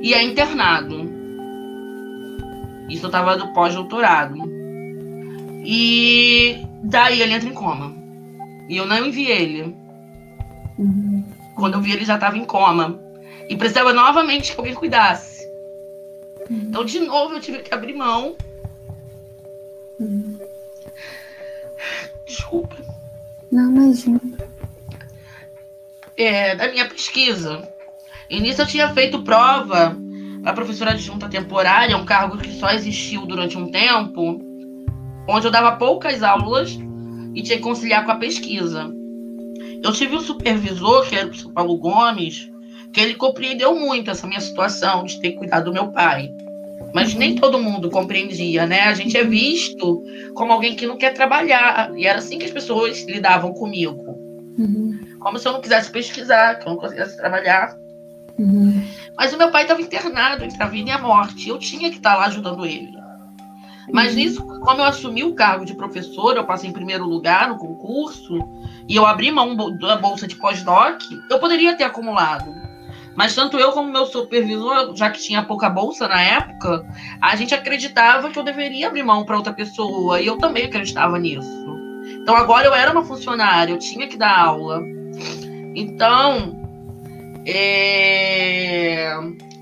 [0.00, 1.12] e é internado.
[2.88, 4.36] Isso eu tava do pós-doutorado.
[5.64, 7.92] E daí ele entra em coma.
[8.68, 9.76] E eu não enviei ele.
[10.78, 11.24] Uhum.
[11.56, 13.00] Quando eu vi, ele já estava em coma.
[13.48, 15.33] E precisava novamente que alguém cuidasse.
[16.50, 18.36] Então, de novo, eu tive que abrir mão.
[22.26, 22.76] Desculpa.
[23.50, 24.20] Não, imagina.
[26.16, 27.68] É, da minha pesquisa.
[28.28, 29.96] E nisso eu tinha feito prova
[30.44, 34.40] a professora adjunta temporária, um cargo que só existiu durante um tempo,
[35.28, 36.78] onde eu dava poucas aulas
[37.34, 38.92] e tinha que conciliar com a pesquisa.
[39.82, 42.50] Eu tive um supervisor, que era o Paulo Gomes,
[42.94, 46.32] que ele compreendeu muito essa minha situação de ter cuidado do meu pai.
[46.94, 48.82] Mas nem todo mundo compreendia, né?
[48.82, 50.04] A gente é visto
[50.34, 51.90] como alguém que não quer trabalhar.
[51.96, 54.16] E era assim que as pessoas lidavam comigo.
[54.56, 55.00] Uhum.
[55.18, 57.76] Como se eu não quisesse pesquisar, que eu não quisesse trabalhar.
[58.38, 58.80] Uhum.
[59.16, 61.48] Mas o meu pai estava internado entre a vida e a morte.
[61.48, 62.94] Eu tinha que estar lá ajudando ele.
[63.92, 64.16] Mas uhum.
[64.16, 68.38] nisso, como eu assumi o cargo de professor, eu passei em primeiro lugar no concurso,
[68.88, 72.54] e eu abri mão da bolsa de pós-doc, eu poderia ter acumulado.
[73.14, 76.84] Mas tanto eu como meu supervisor, já que tinha pouca bolsa na época,
[77.20, 80.20] a gente acreditava que eu deveria abrir mão para outra pessoa.
[80.20, 81.64] E eu também acreditava nisso.
[82.22, 84.80] Então agora eu era uma funcionária, eu tinha que dar aula.
[85.74, 86.56] Então,
[87.46, 89.12] é...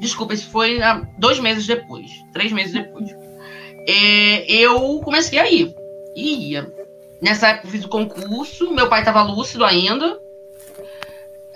[0.01, 0.79] desculpa, isso foi
[1.19, 3.11] dois meses depois, três meses depois.
[3.89, 5.75] É, eu comecei a ir.
[6.15, 6.73] E ia.
[7.21, 10.21] Nessa época eu fiz o concurso, meu pai estava lúcido ainda.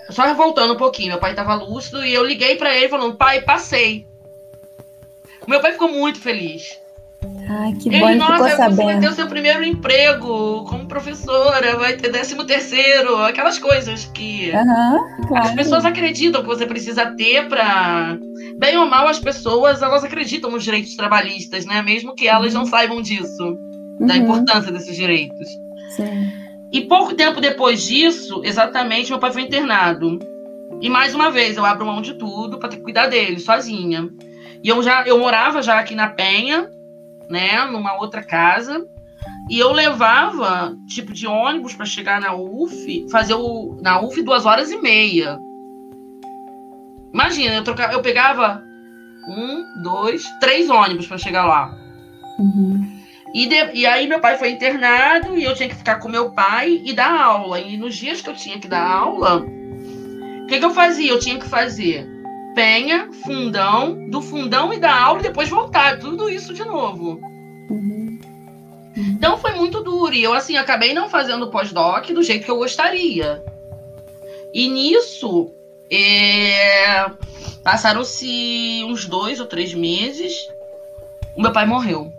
[0.09, 3.41] Só voltando um pouquinho, meu pai estava lúcido e eu liguei para ele falando: pai,
[3.41, 4.05] passei.
[5.47, 6.77] Meu pai ficou muito feliz.
[7.49, 11.75] Ai, que ele, bom, ele nossa, você vai ter o seu primeiro emprego como professora,
[11.77, 15.47] vai ter décimo terceiro, aquelas coisas que uhum, claro.
[15.47, 18.17] as pessoas acreditam que você precisa ter para
[18.57, 21.81] bem ou mal as pessoas elas acreditam nos direitos trabalhistas, né?
[21.81, 22.59] Mesmo que elas uhum.
[22.59, 23.57] não saibam disso,
[23.99, 24.05] uhum.
[24.05, 25.47] da importância desses direitos.
[25.95, 26.31] Sim.
[26.71, 30.19] E pouco tempo depois disso, exatamente, meu pai foi internado.
[30.81, 34.09] E mais uma vez, eu abro mão de tudo para ter que cuidar dele, sozinha.
[34.63, 36.69] E eu já eu morava já aqui na Penha,
[37.29, 38.85] né, numa outra casa,
[39.49, 44.45] e eu levava tipo de ônibus para chegar na UF, fazer o na UF duas
[44.45, 45.39] horas e meia.
[47.13, 48.61] Imagina, eu trocava, eu pegava
[49.27, 51.75] um, dois, três ônibus para chegar lá.
[52.39, 52.96] Uhum.
[53.37, 56.31] E, de, e aí meu pai foi internado e eu tinha que ficar com meu
[56.31, 57.59] pai e dar aula.
[57.59, 61.11] E nos dias que eu tinha que dar aula, o que, que eu fazia?
[61.11, 62.09] Eu tinha que fazer
[62.55, 65.99] penha, fundão, do fundão e da aula e depois voltar.
[65.99, 67.21] Tudo isso de novo.
[68.95, 70.15] Então foi muito duro.
[70.15, 73.43] E eu, assim, acabei não fazendo pós-doc do jeito que eu gostaria.
[74.51, 75.53] E nisso,
[75.91, 77.05] é...
[77.63, 80.49] passaram-se uns dois ou três meses.
[81.35, 82.16] O meu pai morreu.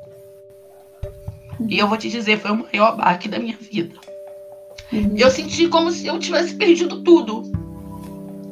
[1.67, 3.95] E eu vou te dizer, foi o maior baque da minha vida.
[4.93, 5.15] Uhum.
[5.17, 7.43] Eu senti como se eu tivesse perdido tudo.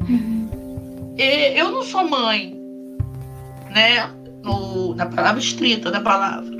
[0.09, 1.15] Uhum.
[1.17, 2.59] eu não sou mãe,
[3.73, 4.11] né?
[4.43, 6.57] No, na palavra estrita da palavra.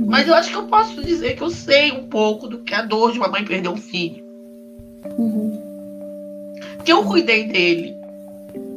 [0.00, 2.78] Mas eu acho que eu posso dizer que eu sei um pouco do que é
[2.78, 4.24] a dor de uma mãe perder um filho.
[6.84, 7.96] Que eu cuidei dele.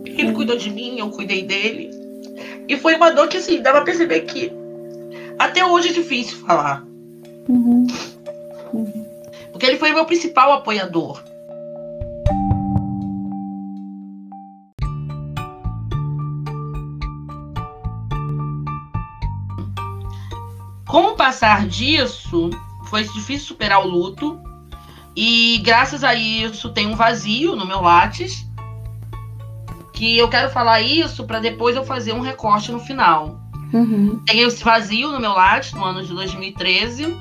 [0.05, 1.91] Ele cuidou de mim, eu cuidei dele.
[2.67, 4.51] E foi uma dor que, assim, dava pra perceber que
[5.41, 6.83] até hoje é difícil falar.
[7.49, 7.87] Uhum.
[8.73, 9.05] Uhum.
[9.51, 11.21] Porque ele foi meu principal apoiador.
[20.87, 22.49] Com o passar disso,
[22.85, 24.39] foi difícil superar o luto.
[25.15, 28.45] E graças a isso tem um vazio no meu Lattes.
[29.93, 33.40] Que eu quero falar isso para depois eu fazer um recorte no final.
[33.73, 34.21] Uhum.
[34.25, 37.15] Tem esse vazio no meu Lattes no ano de 2013.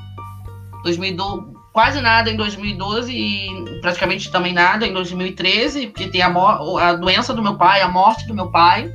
[0.83, 6.95] 2012, quase nada em 2012 e praticamente também nada em 2013, porque tem a, a
[6.95, 8.93] doença do meu pai, a morte do meu pai.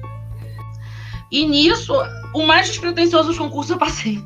[1.32, 1.94] E nisso,
[2.34, 4.24] o mais despretensioso dos concursos eu passei.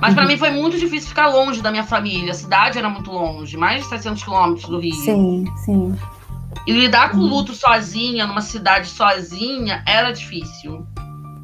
[0.00, 0.30] Mas para uhum.
[0.30, 2.32] mim foi muito difícil ficar longe da minha família.
[2.32, 4.94] A cidade era muito longe, mais de 700 quilômetros do Rio.
[4.96, 5.96] Sim, sim.
[6.66, 7.28] E lidar com o uhum.
[7.28, 10.84] luto sozinha, numa cidade sozinha, era difícil.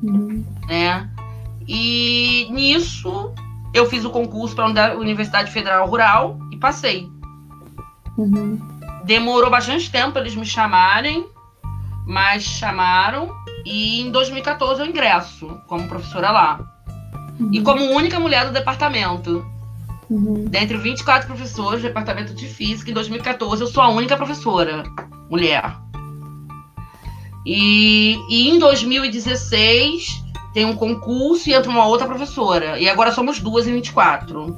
[0.03, 0.45] Uhum.
[0.67, 1.09] Né?
[1.67, 3.33] E nisso
[3.75, 7.09] eu fiz o concurso para a Universidade Federal Rural e passei.
[8.17, 8.59] Uhum.
[9.05, 11.27] Demorou bastante tempo para eles me chamarem,
[12.07, 13.31] mas chamaram
[13.65, 16.61] e em 2014 eu ingresso como professora lá.
[17.39, 17.51] Uhum.
[17.53, 19.45] E como única mulher do departamento.
[20.11, 20.47] Uhum.
[20.49, 24.83] Dentre 24 professores do departamento de física, em 2014 eu sou a única professora
[25.31, 25.77] mulher.
[27.51, 32.79] E, e em 2016 tem um concurso e entra uma outra professora.
[32.79, 34.55] E agora somos duas em 24.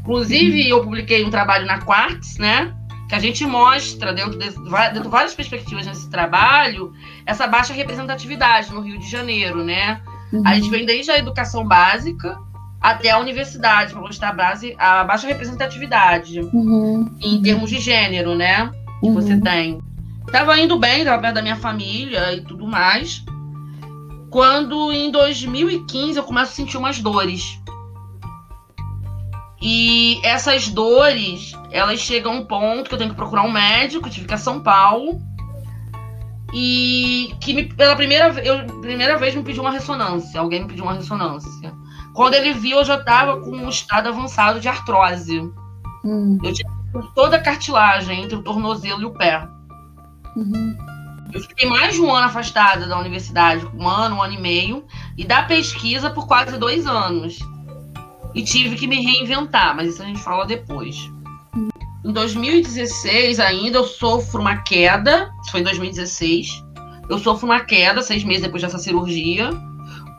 [0.00, 2.74] Inclusive, eu publiquei um trabalho na Quartz, né?
[3.08, 6.92] Que a gente mostra, dentro de, dentro de várias perspectivas nesse trabalho,
[7.24, 10.00] essa baixa representatividade no Rio de Janeiro, né?
[10.32, 10.42] Uhum.
[10.44, 12.36] A gente vem desde a educação básica
[12.80, 17.08] até a universidade, para mostrar a, base, a baixa representatividade uhum.
[17.20, 18.68] em termos de gênero, né?
[19.00, 19.14] Que uhum.
[19.14, 19.78] você tem.
[20.30, 23.24] Tava indo bem, tava perto da minha família e tudo mais
[24.30, 27.60] quando em 2015 eu começo a sentir umas dores.
[29.60, 34.08] E essas dores, elas chegam a um ponto que eu tenho que procurar um médico,
[34.08, 35.20] tive que ir a São Paulo.
[36.54, 40.40] E que me, pela primeira, eu, primeira vez me pediu uma ressonância.
[40.40, 41.74] Alguém me pediu uma ressonância.
[42.14, 45.40] Quando ele viu, eu já estava com um estado avançado de artrose.
[46.04, 46.38] Hum.
[46.42, 46.70] Eu tinha
[47.14, 49.46] toda a cartilagem entre o tornozelo e o pé.
[50.38, 50.76] Uhum.
[51.32, 54.84] Eu fiquei mais de um ano afastada da universidade, um ano, um ano e meio,
[55.16, 57.38] e da pesquisa por quase dois anos.
[58.34, 61.10] E tive que me reinventar, mas isso a gente fala depois.
[62.04, 66.64] Em 2016 ainda eu sofro uma queda, foi em 2016.
[67.10, 69.50] Eu sofro uma queda seis meses depois dessa cirurgia,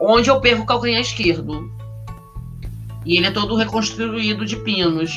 [0.01, 1.71] onde eu perco o calcanhar esquerdo.
[3.05, 5.13] E ele é todo reconstruído de pinos.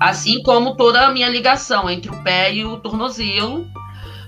[0.00, 3.66] Assim como toda a minha ligação entre o pé e o tornozelo,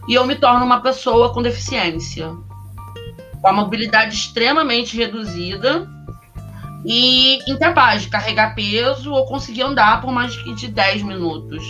[0.09, 2.35] e eu me torno uma pessoa com deficiência,
[3.43, 5.87] com a mobilidade extremamente reduzida
[6.85, 11.63] e incapaz de carregar peso ou conseguir andar por mais de 10 minutos.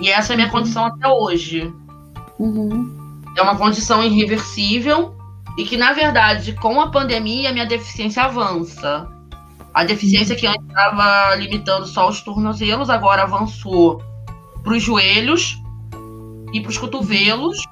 [0.00, 0.52] E essa é a minha uhum.
[0.54, 1.72] condição até hoje.
[2.38, 3.22] Uhum.
[3.36, 5.14] É uma condição irreversível
[5.58, 9.06] e que, na verdade, com a pandemia, minha deficiência avança.
[9.74, 14.02] A deficiência que antes estava limitando só os tornozelos, agora avançou
[14.62, 15.60] para os joelhos
[16.52, 17.62] e para os cotovelos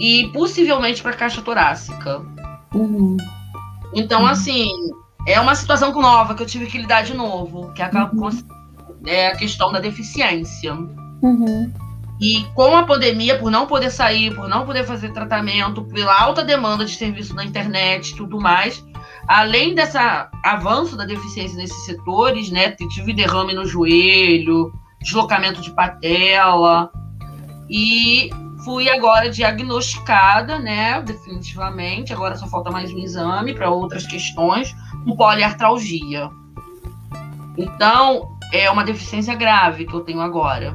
[0.00, 2.22] e possivelmente para a caixa torácica.
[2.74, 3.16] Uhum.
[3.94, 4.26] Então, uhum.
[4.26, 4.68] assim,
[5.26, 8.30] é uma situação nova que eu tive que lidar de novo, que é a, uhum.
[9.06, 10.74] é a questão da deficiência.
[10.74, 11.72] Uhum.
[12.20, 16.44] E com a pandemia, por não poder sair, por não poder fazer tratamento, pela alta
[16.44, 18.84] demanda de serviço na internet e tudo mais,
[19.26, 19.98] além desse
[20.44, 26.90] avanço da deficiência nesses setores, né, tive derrame no joelho, deslocamento de patela,
[27.68, 28.30] e
[28.64, 35.16] fui agora diagnosticada, né, definitivamente, agora só falta mais um exame para outras questões, com
[35.16, 36.30] poliartralgia.
[37.56, 40.74] Então, é uma deficiência grave que eu tenho agora.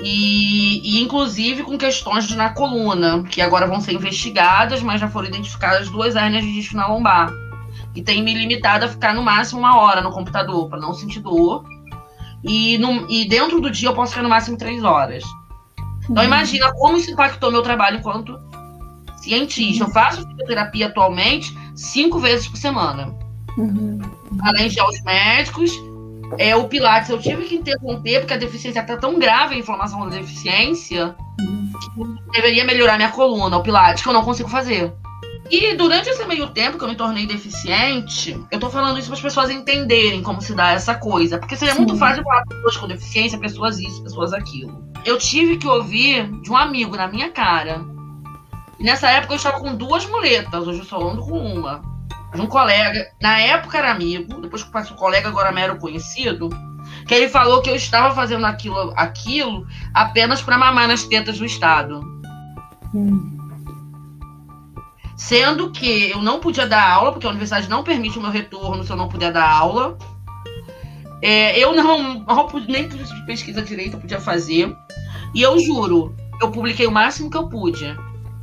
[0.00, 5.28] E, e, inclusive com questões na coluna, que agora vão ser investigadas, mas já foram
[5.28, 7.32] identificadas duas hérnias de disco na lombar.
[7.94, 11.20] E tem me limitado a ficar no máximo uma hora no computador, para não sentir
[11.20, 11.64] dor
[12.46, 15.24] e, no, e dentro do dia eu posso ficar no máximo três horas.
[16.04, 16.24] Então uhum.
[16.24, 18.38] imagina como isso impactou meu trabalho enquanto
[19.16, 19.84] cientista.
[19.84, 23.14] Eu faço fisioterapia atualmente cinco vezes por semana.
[23.58, 24.00] uhum.
[24.42, 25.72] além de aos médicos.
[26.38, 30.00] É, o Pilates eu tive que interromper porque a deficiência está tão grave, a inflamação
[30.08, 31.72] da deficiência, uhum.
[31.80, 34.92] que deveria melhorar minha coluna, o Pilates, que eu não consigo fazer.
[35.50, 39.16] E durante esse meio tempo que eu me tornei deficiente, eu tô falando isso para
[39.16, 41.38] as pessoas entenderem como se dá essa coisa.
[41.38, 41.80] Porque seria Sim.
[41.80, 44.84] muito fácil falar pessoas com deficiência, pessoas isso, pessoas aquilo.
[45.04, 47.84] Eu tive que ouvir de um amigo na minha cara.
[48.78, 51.80] E nessa época eu estava com duas muletas, hoje eu só ando com uma.
[52.34, 56.50] De um colega, na época era amigo, depois que passou colega, agora mero conhecido,
[57.06, 61.46] que ele falou que eu estava fazendo aquilo, aquilo apenas para mamar nas tetas do
[61.46, 62.00] Estado.
[62.92, 63.35] Hum.
[65.26, 68.84] Sendo que eu não podia dar aula, porque a universidade não permite o meu retorno
[68.84, 69.98] se eu não puder dar aula.
[71.20, 72.24] É, eu não,
[72.68, 72.88] nem
[73.26, 74.72] pesquisa direito eu podia fazer.
[75.34, 77.92] E eu juro, eu publiquei o máximo que eu pude.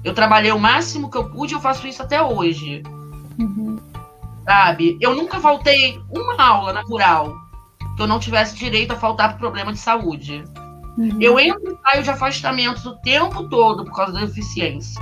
[0.04, 2.84] Eu trabalhei o máximo que eu pude e eu faço isso até hoje.
[3.40, 3.80] Uhum.
[4.44, 4.98] Sabe?
[5.00, 7.34] Eu nunca faltei uma aula na rural
[7.96, 10.44] que eu não tivesse direito a faltar por problema de saúde.
[10.98, 11.18] Uhum.
[11.22, 15.02] Eu entro e saio de afastamentos o tempo todo por causa da deficiência.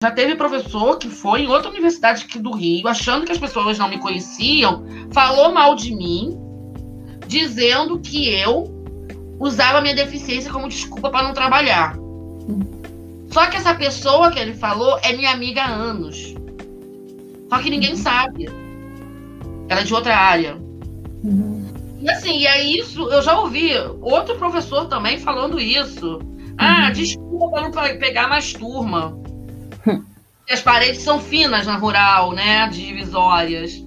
[0.00, 3.78] Já teve professor que foi em outra universidade aqui do Rio, achando que as pessoas
[3.78, 6.38] não me conheciam, falou mal de mim,
[7.26, 8.72] dizendo que eu
[9.40, 11.96] usava minha deficiência como desculpa para não trabalhar.
[13.32, 16.32] Só que essa pessoa que ele falou é minha amiga há anos.
[17.48, 18.48] Só que ninguém sabe.
[19.68, 20.56] Ela é de outra área.
[21.24, 21.66] Uhum.
[22.00, 26.20] E assim, e é isso, eu já ouvi outro professor também falando isso.
[26.56, 26.92] Ah, uhum.
[26.92, 29.26] desculpa para não pegar mais turma
[30.48, 32.66] as paredes são finas na rural, né?
[32.68, 33.84] Divisórias.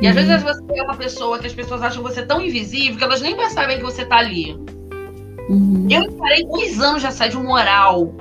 [0.00, 0.22] E às uhum.
[0.22, 3.34] vezes você é uma pessoa que as pessoas acham você tão invisível que elas nem
[3.34, 4.52] percebem que você tá ali.
[5.48, 5.86] Uhum.
[5.90, 8.14] Eu parei dois anos de assédio moral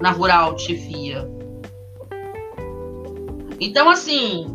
[0.00, 1.28] na rural de chefia.
[3.58, 4.46] Então, assim,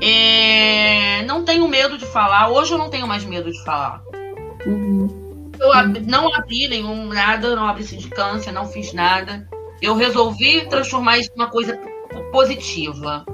[0.00, 1.24] é...
[1.24, 2.48] não tenho medo de falar.
[2.48, 4.02] Hoje eu não tenho mais medo de falar.
[4.64, 5.50] Uhum.
[5.60, 6.00] Eu ab...
[6.00, 9.46] não abri nenhum nada, não abri sindicância, não fiz nada
[9.82, 11.76] eu resolvi transformar isso numa coisa
[12.30, 13.26] positiva.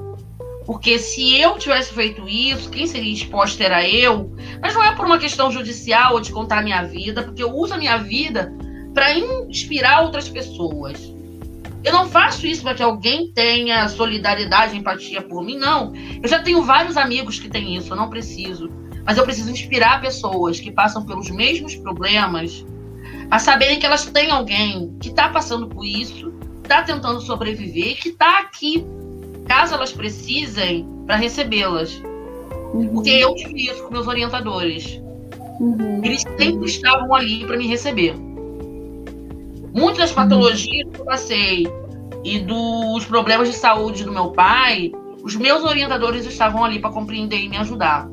[0.65, 4.35] Porque se eu tivesse feito isso, quem seria exposto era eu.
[4.61, 7.55] Mas não é por uma questão judicial ou de contar a minha vida, porque eu
[7.55, 8.53] uso a minha vida
[8.95, 11.15] para inspirar outras pessoas.
[11.85, 15.93] Eu não faço isso para que alguém tenha solidariedade, empatia por mim, não.
[16.23, 18.69] Eu já tenho vários amigos que têm isso, eu não preciso.
[19.05, 22.65] Mas eu preciso inspirar pessoas que passam pelos mesmos problemas
[23.31, 26.38] a saberem que elas têm alguém que está passando por isso
[26.69, 28.85] está tentando sobreviver, que está aqui,
[29.47, 32.03] caso elas precisem, para recebê-las.
[32.75, 32.89] Uhum.
[32.89, 35.01] Porque eu tive isso com meus orientadores.
[35.59, 36.05] Uhum.
[36.05, 38.15] Eles sempre estavam ali para me receber.
[39.75, 41.67] Muitas das patologias que eu passei
[42.23, 47.39] e dos problemas de saúde do meu pai, os meus orientadores estavam ali para compreender
[47.39, 48.07] e me ajudar.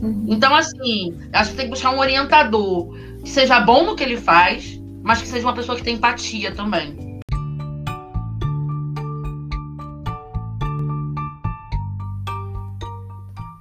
[0.00, 0.26] Uhum.
[0.28, 4.16] Então, assim, acho que tem que buscar um orientador que seja bom no que ele
[4.16, 4.77] faz,
[5.08, 6.94] mas que seja uma pessoa que tenha empatia também.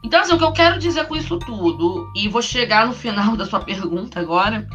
[0.03, 3.35] Então, assim, o que eu quero dizer com isso tudo, e vou chegar no final
[3.37, 4.67] da sua pergunta agora,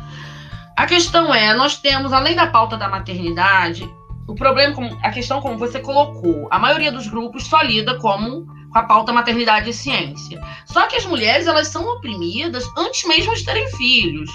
[0.75, 3.87] a questão é, nós temos, além da pauta da maternidade,
[4.27, 8.79] o problema, a questão como você colocou, a maioria dos grupos só lida como com
[8.79, 10.41] a pauta maternidade e ciência.
[10.65, 14.31] Só que as mulheres, elas são oprimidas antes mesmo de terem filhos.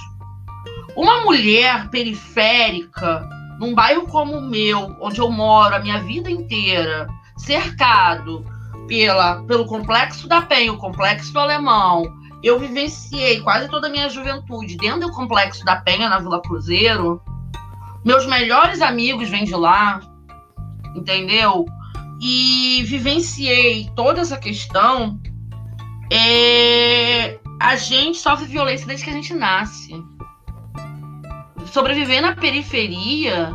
[0.98, 3.30] Uma mulher periférica,
[3.60, 7.06] num bairro como o meu, onde eu moro a minha vida inteira,
[7.38, 8.44] cercado
[8.88, 14.10] pela, pelo complexo da Penha, o complexo do Alemão, eu vivenciei quase toda a minha
[14.10, 17.22] juventude dentro do complexo da Penha, na Vila Cruzeiro.
[18.04, 20.00] Meus melhores amigos vêm de lá,
[20.96, 21.68] entendeu?
[22.20, 25.22] E vivenciei toda essa questão.
[26.12, 27.38] É...
[27.62, 29.94] A gente sofre violência desde que a gente nasce
[31.78, 33.54] sobreviver na periferia,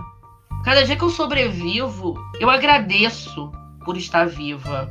[0.65, 3.51] cada dia que eu sobrevivo, eu agradeço
[3.85, 4.89] por estar viva.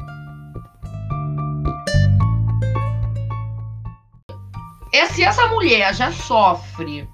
[4.92, 7.08] É, se essa mulher já sofre,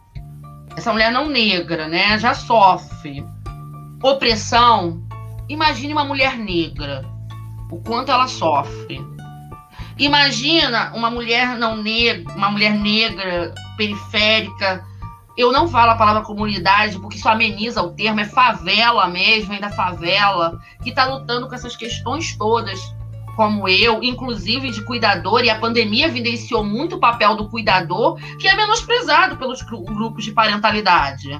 [0.76, 3.24] essa mulher não negra, né, já sofre
[4.02, 5.08] opressão,
[5.48, 7.06] imagine uma mulher negra,
[7.70, 9.00] o quanto ela sofre.
[10.00, 14.84] Imagina uma mulher não negra, uma mulher negra periférica
[15.38, 19.70] eu não falo a palavra comunidade porque isso ameniza o termo, é favela mesmo, ainda
[19.70, 22.80] favela, que está lutando com essas questões todas,
[23.36, 28.48] como eu, inclusive de cuidador, e a pandemia evidenciou muito o papel do cuidador, que
[28.48, 31.40] é menosprezado pelos grupos de parentalidade.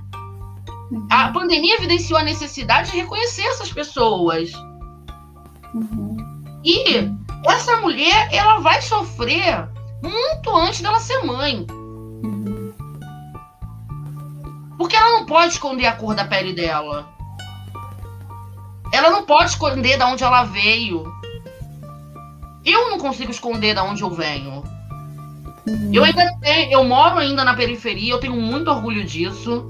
[1.10, 4.54] A pandemia evidenciou a necessidade de reconhecer essas pessoas.
[5.74, 6.18] Uhum.
[6.64, 7.10] E
[7.46, 9.68] essa mulher, ela vai sofrer
[10.04, 11.66] muito antes dela ser mãe.
[14.98, 17.08] Ela não pode esconder a cor da pele dela.
[18.92, 21.12] Ela não pode esconder de onde ela veio.
[22.66, 24.64] Eu não consigo esconder de onde eu venho.
[25.94, 29.66] Eu ainda tenho, eu moro ainda na periferia, eu tenho muito orgulho disso.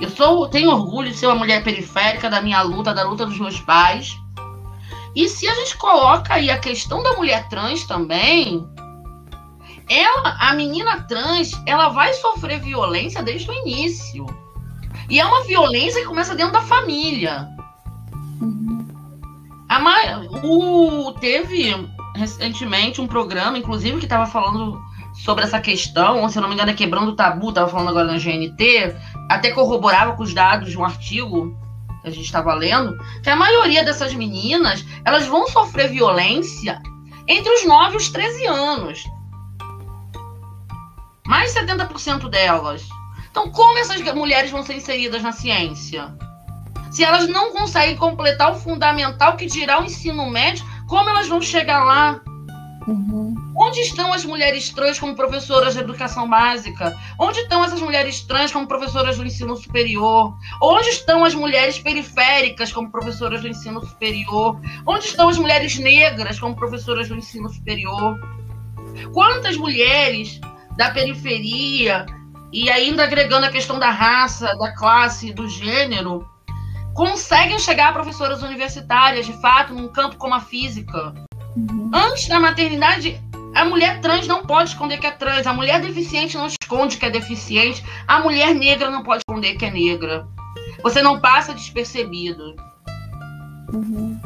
[0.00, 3.38] Eu sou, tenho orgulho de ser uma mulher periférica da minha luta, da luta dos
[3.38, 4.16] meus pais.
[5.16, 8.64] E se a gente coloca aí a questão da mulher trans também,
[9.88, 14.26] ela, a menina trans, ela vai sofrer violência desde o início.
[15.08, 17.48] E é uma violência que começa dentro da família.
[18.40, 18.86] Uhum.
[19.68, 21.74] A, o, teve
[22.14, 24.78] recentemente um programa, inclusive, que estava falando
[25.14, 28.06] sobre essa questão, se eu não me engano, é Quebrando o Tabu, estava falando agora
[28.06, 28.94] na GNT,
[29.28, 31.56] até corroborava com os dados de um artigo
[32.02, 36.80] que a gente estava lendo, que a maioria dessas meninas, elas vão sofrer violência
[37.26, 39.04] entre os 9 e os 13 anos.
[41.28, 42.88] Mais 70% delas.
[43.30, 46.16] Então, como essas mulheres vão ser inseridas na ciência?
[46.90, 51.42] Se elas não conseguem completar o fundamental, que dirá o ensino médio, como elas vão
[51.42, 52.18] chegar lá?
[52.86, 53.34] Uhum.
[53.54, 56.96] Onde estão as mulheres trans como professoras de educação básica?
[57.20, 60.34] Onde estão essas mulheres trans como professoras do ensino superior?
[60.62, 64.58] Onde estão as mulheres periféricas como professoras do ensino superior?
[64.86, 68.18] Onde estão as mulheres negras como professoras do ensino superior?
[69.12, 70.40] Quantas mulheres
[70.78, 72.06] da periferia
[72.52, 76.24] e ainda agregando a questão da raça, da classe, do gênero,
[76.94, 81.12] conseguem chegar a professoras universitárias, de fato, num campo como a física.
[81.56, 81.90] Uhum.
[81.92, 83.20] Antes da maternidade,
[83.56, 87.04] a mulher trans não pode esconder que é trans, a mulher deficiente não esconde que
[87.04, 90.28] é deficiente, a mulher negra não pode esconder que é negra.
[90.84, 92.54] Você não passa despercebido.
[93.74, 94.16] Uhum.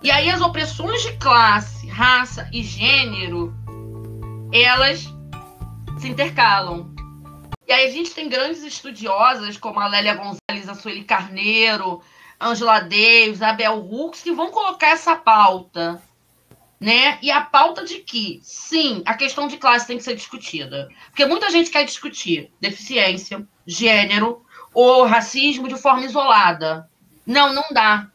[0.00, 3.52] E aí as opressões de classe, raça e gênero,
[4.52, 5.11] elas
[6.02, 6.92] se intercalam.
[7.64, 12.02] E aí a gente tem grandes estudiosas como a Lélia Gonzalez, a Sueli Carneiro,
[12.40, 16.02] Angela Davis, Abel Hooks, que vão colocar essa pauta.
[16.80, 17.20] Né?
[17.22, 20.88] E a pauta de que, sim, a questão de classe tem que ser discutida.
[21.06, 24.44] Porque muita gente quer discutir deficiência, gênero
[24.74, 26.90] ou racismo de forma isolada.
[27.24, 28.08] Não, não dá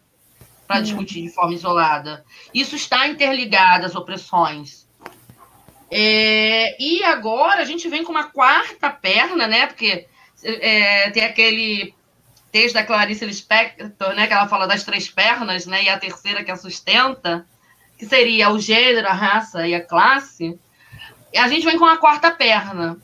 [0.68, 2.26] para discutir de forma isolada.
[2.54, 4.87] Isso está interligado às opressões.
[5.90, 9.68] É, e agora a gente vem com uma quarta perna, né?
[9.68, 10.08] Porque
[10.44, 11.94] é, tem aquele
[12.52, 14.28] texto da Clarice Lispector, né?
[14.28, 15.84] Que ela fala das três pernas, né?
[15.84, 17.46] E a terceira que a sustenta,
[17.98, 20.60] que seria o gênero, a raça e a classe.
[21.34, 22.98] E a gente vem com a quarta perna,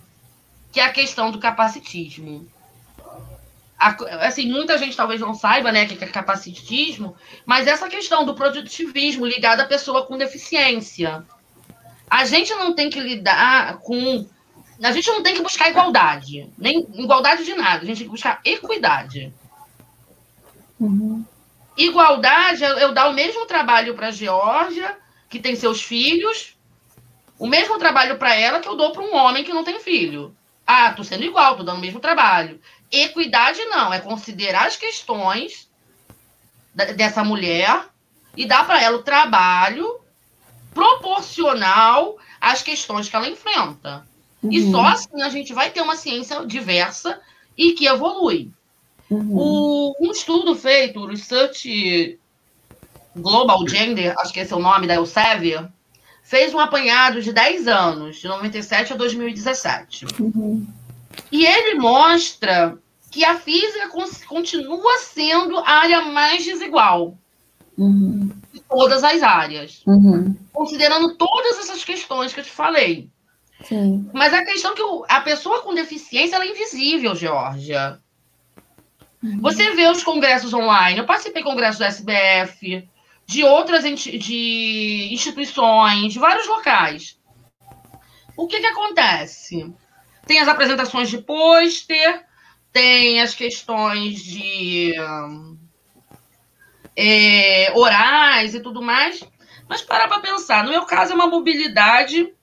[0.72, 2.48] que é a questão do capacitismo.
[3.80, 3.90] A,
[4.28, 7.16] assim, muita gente talvez não saiba, né, o que é capacitismo,
[7.46, 11.26] mas essa questão do produtivismo ligado à pessoa com deficiência.
[12.14, 14.24] A gente não tem que lidar com.
[14.84, 18.12] A gente não tem que buscar igualdade, nem igualdade de nada, a gente tem que
[18.12, 19.34] buscar equidade.
[20.80, 21.26] Uhum.
[21.76, 24.96] Igualdade, eu, eu dar o mesmo trabalho para a Geórgia,
[25.28, 26.56] que tem seus filhos,
[27.40, 30.38] o mesmo trabalho para ela que eu dou para um homem que não tem filho.
[30.68, 32.62] Ah, tô sendo igual, tô dando o mesmo trabalho.
[32.92, 35.68] Equidade não, é considerar as questões
[36.96, 37.88] dessa mulher
[38.38, 40.03] e dar para ela o trabalho
[40.74, 44.06] proporcional às questões que ela enfrenta.
[44.42, 44.52] Uhum.
[44.52, 47.20] E só assim a gente vai ter uma ciência diversa
[47.58, 48.52] e que evolui.
[49.10, 49.38] Uhum.
[49.38, 52.20] O, um estudo feito, o Research
[53.16, 55.70] Global Gender, acho que esse é o nome da Elsevier,
[56.24, 60.06] fez um apanhado de 10 anos, de 97 a 2017.
[60.20, 60.66] Uhum.
[61.32, 62.78] E ele mostra
[63.12, 63.90] que a física
[64.28, 67.18] continua sendo a área mais desigual.
[67.78, 69.82] Uhum todas as áreas.
[69.86, 70.36] Uhum.
[70.52, 73.10] Considerando todas essas questões que eu te falei.
[73.64, 74.10] Sim.
[74.14, 78.00] Mas a questão é que a pessoa com deficiência é invisível, Georgia.
[79.22, 79.40] Uhum.
[79.42, 81.00] Você vê os congressos online.
[81.00, 82.88] Eu participei de congressos do SBF,
[83.26, 87.18] de outras de instituições, de vários locais.
[88.36, 89.74] O que, que acontece?
[90.26, 92.26] Tem as apresentações de pôster,
[92.72, 94.94] tem as questões de
[96.96, 99.24] é, orais e tudo mais.
[99.68, 102.34] Mas para para pensar, no meu caso é uma mobilidade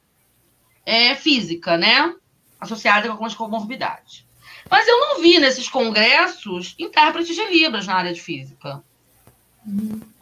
[0.85, 2.15] é, física, né?
[2.61, 4.27] Associada com algumas comorbidades.
[4.71, 8.83] Mas eu não vi nesses congressos intérpretes de Libras na área de física.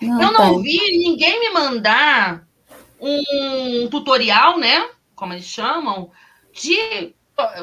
[0.00, 2.46] Não, eu não vi ninguém me mandar
[3.00, 4.88] um tutorial, né?
[5.14, 6.10] Como eles chamam,
[6.52, 7.14] de,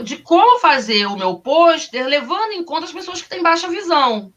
[0.03, 4.31] de como fazer o meu pôster levando em conta as pessoas que têm baixa visão.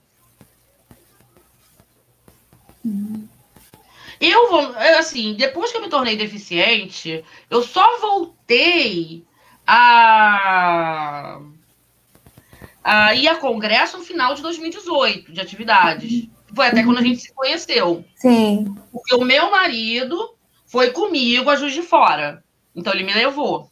[4.21, 4.61] Eu vou,
[4.99, 9.25] assim, depois que eu me tornei deficiente, eu só voltei
[9.67, 11.41] a,
[12.83, 16.29] a ir a congresso no final de 2018, de atividades.
[16.55, 18.05] Foi até quando a gente se conheceu.
[18.17, 18.75] Sim.
[18.91, 20.35] Porque o meu marido
[20.67, 22.43] foi comigo a Juiz de Fora.
[22.75, 23.71] Então ele me levou.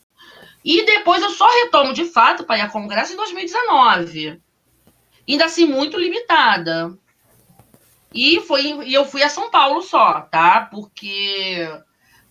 [0.65, 4.41] E depois eu só retomo de fato para ir a congresso em 2019.
[5.29, 6.97] Ainda assim, muito limitada.
[8.15, 10.69] E, foi, e eu fui a São Paulo só, tá?
[10.71, 11.69] Porque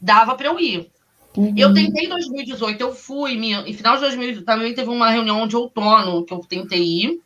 [0.01, 0.91] dava para eu ir.
[1.37, 1.53] Uhum.
[1.57, 5.45] Eu tentei em 2018, eu fui, minha, em final de 2018 também teve uma reunião
[5.47, 7.21] de outono que eu tentei ir.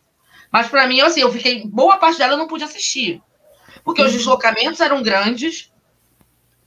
[0.52, 1.66] Mas para mim, assim, eu fiquei.
[1.68, 3.22] Boa parte dela eu não pude assistir.
[3.84, 4.08] Porque uhum.
[4.08, 5.72] os deslocamentos eram grandes.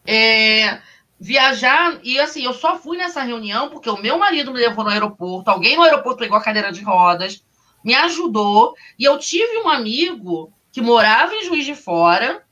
[0.06, 0.80] É,
[1.22, 4.90] viajar, e assim, eu só fui nessa reunião porque o meu marido me levou no
[4.90, 7.44] aeroporto, alguém no aeroporto pegou a cadeira de rodas,
[7.84, 12.42] me ajudou, e eu tive um amigo que morava em Juiz de Fora,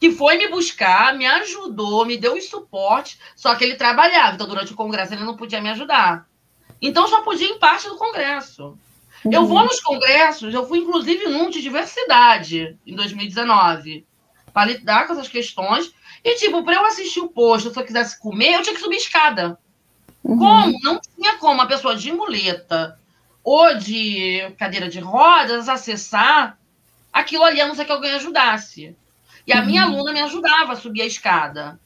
[0.00, 4.48] que foi me buscar, me ajudou, me deu o suporte, só que ele trabalhava, então
[4.48, 6.26] durante o congresso ele não podia me ajudar.
[6.80, 8.76] Então só podia em parte do congresso.
[9.24, 9.32] Uhum.
[9.32, 14.04] Eu vou nos congressos, eu fui inclusive num de diversidade em 2019,
[14.52, 15.94] para lidar com essas questões.
[16.24, 18.96] E, tipo, para eu assistir o posto, se eu quisesse comer, eu tinha que subir
[18.96, 19.56] escada.
[20.24, 20.38] Uhum.
[20.38, 20.78] Como?
[20.82, 22.98] Não tinha como uma pessoa de muleta
[23.44, 26.58] ou de cadeira de rodas acessar
[27.12, 28.96] aquilo ali, a não ser que alguém ajudasse.
[29.46, 29.66] E a uhum.
[29.66, 31.78] minha aluna me ajudava a subir a escada.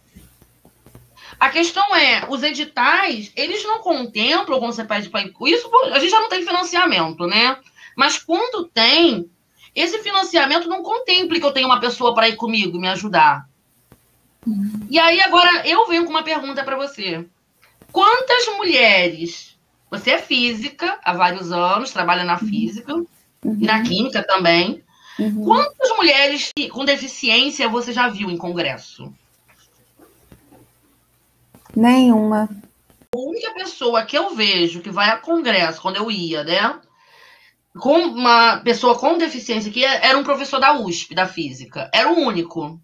[1.39, 6.11] A questão é, os editais, eles não contemplam quando você pede para isso, a gente
[6.11, 7.59] já não tem financiamento, né?
[7.95, 9.31] Mas quando tem,
[9.74, 13.49] esse financiamento não contempla que eu tenho uma pessoa para ir comigo, me ajudar.
[14.47, 14.87] Uhum.
[14.89, 17.27] E aí agora eu venho com uma pergunta para você.
[17.93, 19.59] Quantas mulheres,
[19.91, 23.59] você é física há vários anos, trabalha na física uhum.
[23.61, 24.83] e na química também.
[25.19, 25.45] Uhum.
[25.45, 29.12] Quantas mulheres com deficiência você já viu em congresso?
[31.75, 32.49] Nenhuma.
[33.14, 36.81] A única pessoa que eu vejo que vai a congresso, quando eu ia, né?
[37.79, 41.91] Com uma pessoa com deficiência que era um professor da USP, da física.
[41.93, 42.81] Era o único.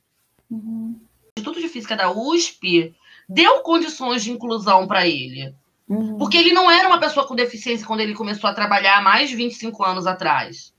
[0.50, 1.00] Uhum.
[1.00, 2.94] O Instituto de Física da USP
[3.28, 5.54] deu condições de inclusão para ele.
[5.88, 6.18] Uhum.
[6.18, 9.36] Porque ele não era uma pessoa com deficiência quando ele começou a trabalhar mais de
[9.36, 10.72] 25 anos atrás.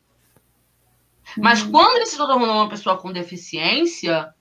[1.37, 1.71] Mas uhum.
[1.71, 4.33] quando ele se tornou uma pessoa com deficiência,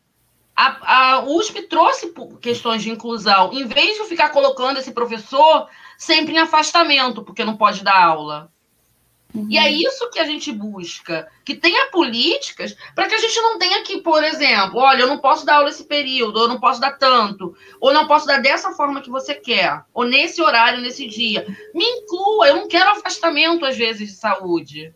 [0.57, 6.35] a, a USP trouxe questões de inclusão, em vez de ficar colocando esse professor sempre
[6.35, 8.51] em afastamento, porque não pode dar aula.
[9.35, 9.47] Uhum.
[9.49, 13.59] E é isso que a gente busca, que tenha políticas para que a gente não
[13.59, 16.61] tenha que, por exemplo, olha, eu não posso dar aula esse período, ou eu não
[16.61, 20.83] posso dar tanto, ou não posso dar dessa forma que você quer, ou nesse horário,
[20.83, 21.47] nesse dia.
[21.75, 24.95] Me inclua, eu não quero afastamento, às vezes, de saúde.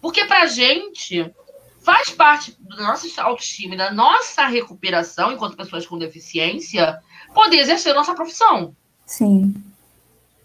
[0.00, 1.32] Porque para a gente
[1.80, 7.00] faz parte da nossa autoestima e da nossa recuperação enquanto pessoas com deficiência
[7.34, 8.76] poder exercer nossa profissão.
[9.06, 9.54] Sim.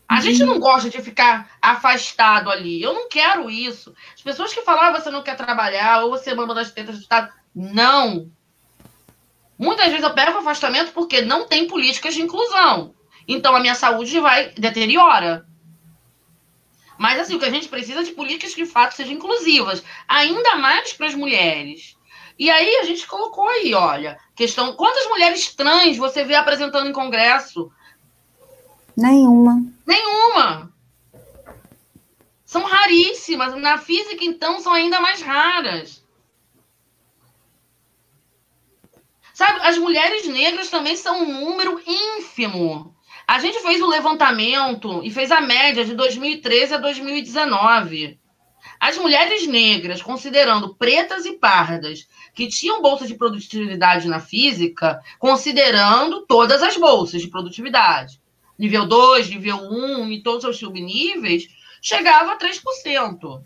[0.08, 2.82] A gente não gosta de ficar afastado ali.
[2.82, 3.96] Eu não quero isso.
[4.14, 6.96] As pessoas que falam, ah, você não quer trabalhar, ou você é manda das tetas
[6.96, 7.32] do Estado.
[7.54, 8.30] Não.
[9.58, 12.94] Muitas vezes eu pego afastamento porque não tem políticas de inclusão.
[13.28, 15.46] Então a minha saúde vai deteriora.
[16.98, 19.84] Mas assim, o que a gente precisa é de políticas que de fato sejam inclusivas,
[20.08, 21.98] ainda mais para as mulheres.
[22.38, 26.94] E aí a gente colocou aí, olha, questão, quantas mulheres trans você vê apresentando em
[26.94, 27.72] congresso?
[28.96, 29.64] Nenhuma.
[29.86, 30.74] Nenhuma.
[32.46, 33.56] São raríssimas.
[33.56, 36.04] Na física, então, são ainda mais raras.
[39.34, 42.93] Sabe, as mulheres negras também são um número ínfimo.
[43.28, 48.20] A gente fez o um levantamento e fez a média de 2013 a 2019.
[48.80, 56.26] As mulheres negras, considerando pretas e pardas, que tinham bolsa de produtividade na física, considerando
[56.26, 58.20] todas as bolsas de produtividade,
[58.58, 61.48] nível 2, nível 1 e todos os subníveis,
[61.82, 63.44] chegava a 3%.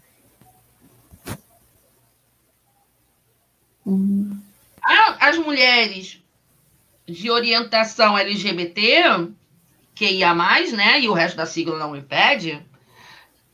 [3.86, 4.42] Uhum.
[4.82, 6.22] As mulheres
[7.06, 9.30] de orientação LGBT
[9.98, 12.64] que ia mais, né, e o resto da sigla não impede,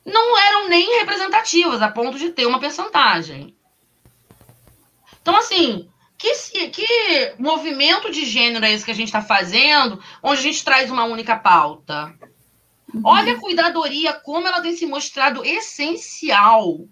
[0.06, 3.56] não eram nem representativas a ponto de ter uma percentagem.
[5.22, 5.88] Então, assim,
[6.18, 10.66] que, que movimento de gênero é esse que a gente está fazendo, onde a gente
[10.66, 12.14] traz uma única pauta?
[12.94, 13.02] Uhum.
[13.06, 16.86] Olha a cuidadoria, como ela tem se mostrado essencial.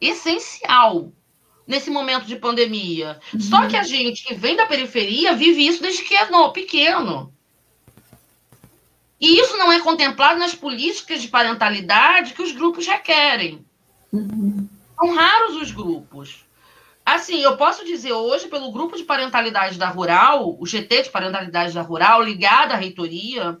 [0.00, 1.12] Essencial
[1.66, 3.18] nesse momento de pandemia.
[3.34, 3.40] Uhum.
[3.40, 7.34] Só que a gente que vem da periferia vive isso desde que é no, pequeno.
[9.20, 13.64] E isso não é contemplado nas políticas de parentalidade que os grupos requerem.
[14.12, 14.66] Uhum.
[14.98, 16.44] São raros os grupos.
[17.04, 21.74] Assim, eu posso dizer hoje, pelo grupo de parentalidade da Rural, o GT de parentalidade
[21.74, 23.58] da Rural, ligado à reitoria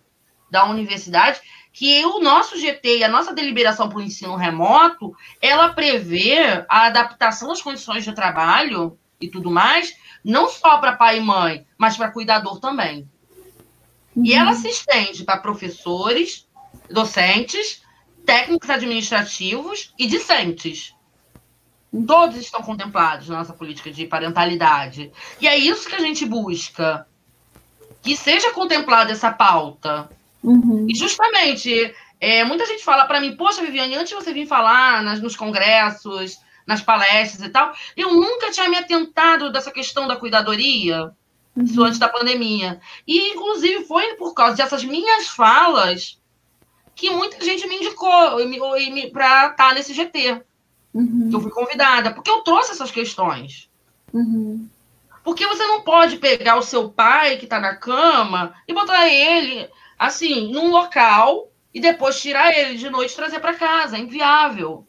[0.50, 1.40] da universidade,
[1.72, 6.86] que o nosso GT e a nossa deliberação para o ensino remoto, ela prevê a
[6.86, 9.94] adaptação às condições de trabalho e tudo mais,
[10.24, 13.08] não só para pai e mãe, mas para cuidador também.
[14.20, 14.26] Uhum.
[14.26, 16.46] E ela se estende para professores,
[16.90, 17.82] docentes,
[18.24, 20.94] técnicos administrativos e discentes.
[22.06, 25.10] Todos estão contemplados na nossa política de parentalidade.
[25.40, 27.06] E é isso que a gente busca.
[28.02, 30.08] Que seja contemplada essa pauta.
[30.42, 30.86] Uhum.
[30.88, 35.02] E justamente, é, muita gente fala para mim, poxa, Viviane, antes de você vir falar
[35.02, 40.16] nas, nos congressos, nas palestras e tal, eu nunca tinha me atentado dessa questão da
[40.16, 41.10] cuidadoria, uhum.
[41.56, 42.80] Isso antes da pandemia.
[43.06, 46.20] E, inclusive, foi por causa dessas minhas falas
[46.94, 48.38] que muita gente me indicou
[49.12, 50.42] para estar nesse GT.
[50.92, 51.28] Uhum.
[51.30, 53.70] Que eu fui convidada, porque eu trouxe essas questões.
[54.12, 54.68] Uhum.
[55.22, 59.68] Porque você não pode pegar o seu pai que está na cama e botar ele
[59.98, 63.96] assim num local e depois tirar ele de noite e trazer para casa.
[63.96, 64.86] É inviável.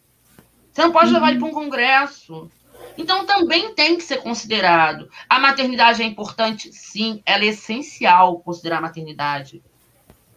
[0.72, 1.14] Você não pode uhum.
[1.14, 2.50] levar ele para um congresso.
[2.96, 5.08] Então também tem que ser considerado.
[5.28, 9.62] A maternidade é importante, sim, ela é essencial considerar a maternidade.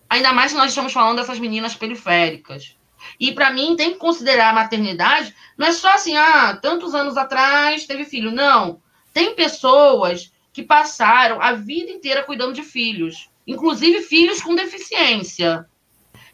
[0.10, 2.76] Ainda mais se nós estamos falando dessas meninas periféricas.
[3.20, 7.18] E para mim tem que considerar a maternidade, não é só assim, ah, tantos anos
[7.18, 8.32] atrás teve filho.
[8.32, 8.82] Não.
[9.14, 15.66] Tem pessoas que passaram a vida inteira cuidando de filhos, inclusive filhos com deficiência.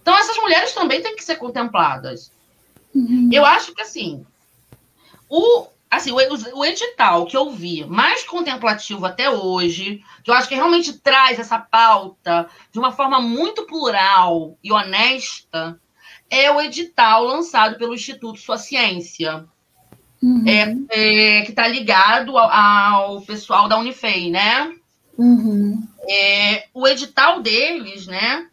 [0.02, 2.32] Então essas mulheres também têm que ser contempladas.
[2.94, 3.30] Uhum.
[3.32, 4.26] Eu acho que assim,
[5.30, 10.48] o assim, o, o, edital que eu vi mais contemplativo até hoje, que eu acho
[10.48, 15.78] que realmente traz essa pauta de uma forma muito plural e honesta,
[16.30, 19.46] é o edital lançado pelo Instituto Sua Ciência,
[20.24, 20.46] uhum.
[20.48, 24.74] é, é, que está ligado ao, ao, pessoal da Unifei, né?
[25.18, 25.86] Uhum.
[26.10, 28.48] É, o edital deles, né,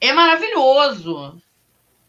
[0.00, 1.38] é maravilhoso.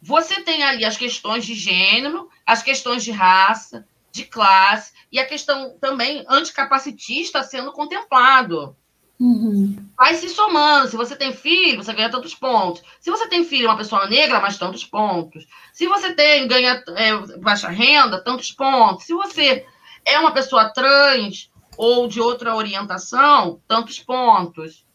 [0.02, 5.26] Você tem ali as questões de gênero, as questões de raça, de classe, e a
[5.26, 8.78] questão também anticapacitista sendo contemplado.
[9.20, 9.76] Uhum.
[9.98, 10.88] Vai se somando.
[10.88, 12.84] Se você tem filho, você ganha tantos pontos.
[13.00, 15.48] Se você tem filho, uma pessoa negra, mais tantos pontos.
[15.74, 19.06] Se você tem, ganha é, baixa renda, tantos pontos.
[19.06, 19.66] Se você
[20.06, 24.86] é uma pessoa trans ou de outra orientação, tantos pontos.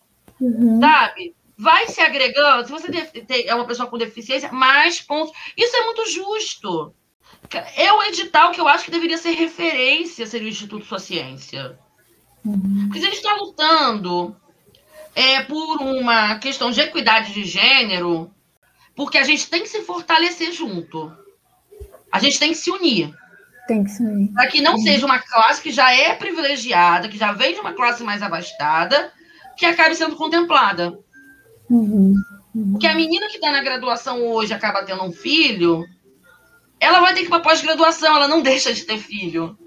[0.41, 0.79] Uhum.
[0.79, 1.35] Sabe?
[1.57, 2.67] Vai se agregando.
[2.67, 2.89] Se você
[3.47, 5.33] é uma pessoa com deficiência, mais pontos.
[5.57, 6.95] Isso é muito justo.
[7.77, 11.79] É o edital que eu acho que deveria ser referência, seria o Instituto Sua Ciência.
[12.43, 14.37] Porque a gente está lutando
[15.15, 18.31] é, por uma questão de equidade de gênero,
[18.95, 21.13] porque a gente tem que se fortalecer junto.
[22.11, 23.15] A gente tem que se unir.
[23.67, 24.33] Tem que se unir.
[24.33, 24.79] Para que não uhum.
[24.79, 29.13] seja uma classe que já é privilegiada, que já vem de uma classe mais abastada,
[29.57, 30.99] que acabe sendo contemplada.
[31.69, 32.15] Uhum.
[32.55, 32.73] Uhum.
[32.73, 35.85] Porque a menina que está na graduação hoje acaba tendo um filho,
[36.81, 39.59] ela vai ter que ir para pós-graduação, ela não deixa de ter filho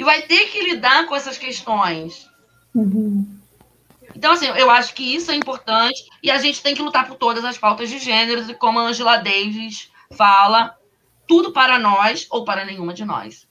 [0.00, 2.26] e vai ter que lidar com essas questões.
[2.74, 3.26] Uhum.
[4.16, 7.16] Então, assim, eu acho que isso é importante e a gente tem que lutar por
[7.16, 10.74] todas as pautas de gêneros e como a Angela Davis fala,
[11.28, 13.46] tudo para nós ou para nenhuma de nós.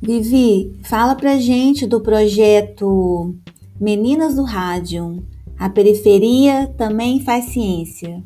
[0.00, 3.34] Vivi, fala pra gente do projeto
[3.80, 5.26] Meninas do Rádio.
[5.58, 8.22] A periferia também faz ciência.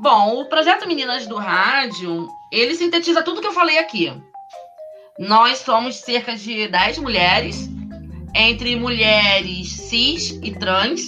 [0.00, 4.12] Bom, o projeto Meninas do Rádio ele sintetiza tudo que eu falei aqui.
[5.18, 7.68] Nós somos cerca de 10 mulheres,
[8.32, 11.02] entre mulheres cis e trans,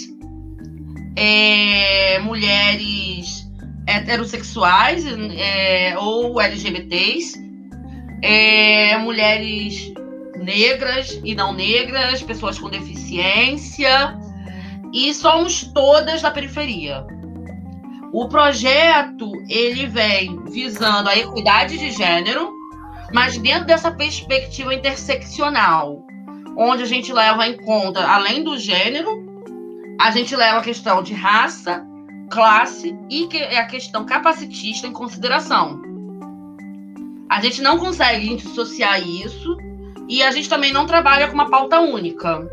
[1.15, 3.47] é, mulheres
[3.87, 5.05] heterossexuais
[5.37, 7.39] é, ou LGBTs,
[8.21, 9.93] é, mulheres
[10.35, 14.19] negras e não negras, pessoas com deficiência,
[14.93, 17.05] e somos todas da periferia.
[18.13, 22.51] O projeto ele vem visando a equidade de gênero,
[23.13, 26.05] mas dentro dessa perspectiva interseccional,
[26.57, 29.25] onde a gente leva em conta, além do gênero,
[29.97, 31.85] a gente leva a questão de raça,
[32.29, 35.81] classe e a questão capacitista em consideração.
[37.29, 39.55] A gente não consegue dissociar isso
[40.09, 42.45] e a gente também não trabalha com uma pauta única.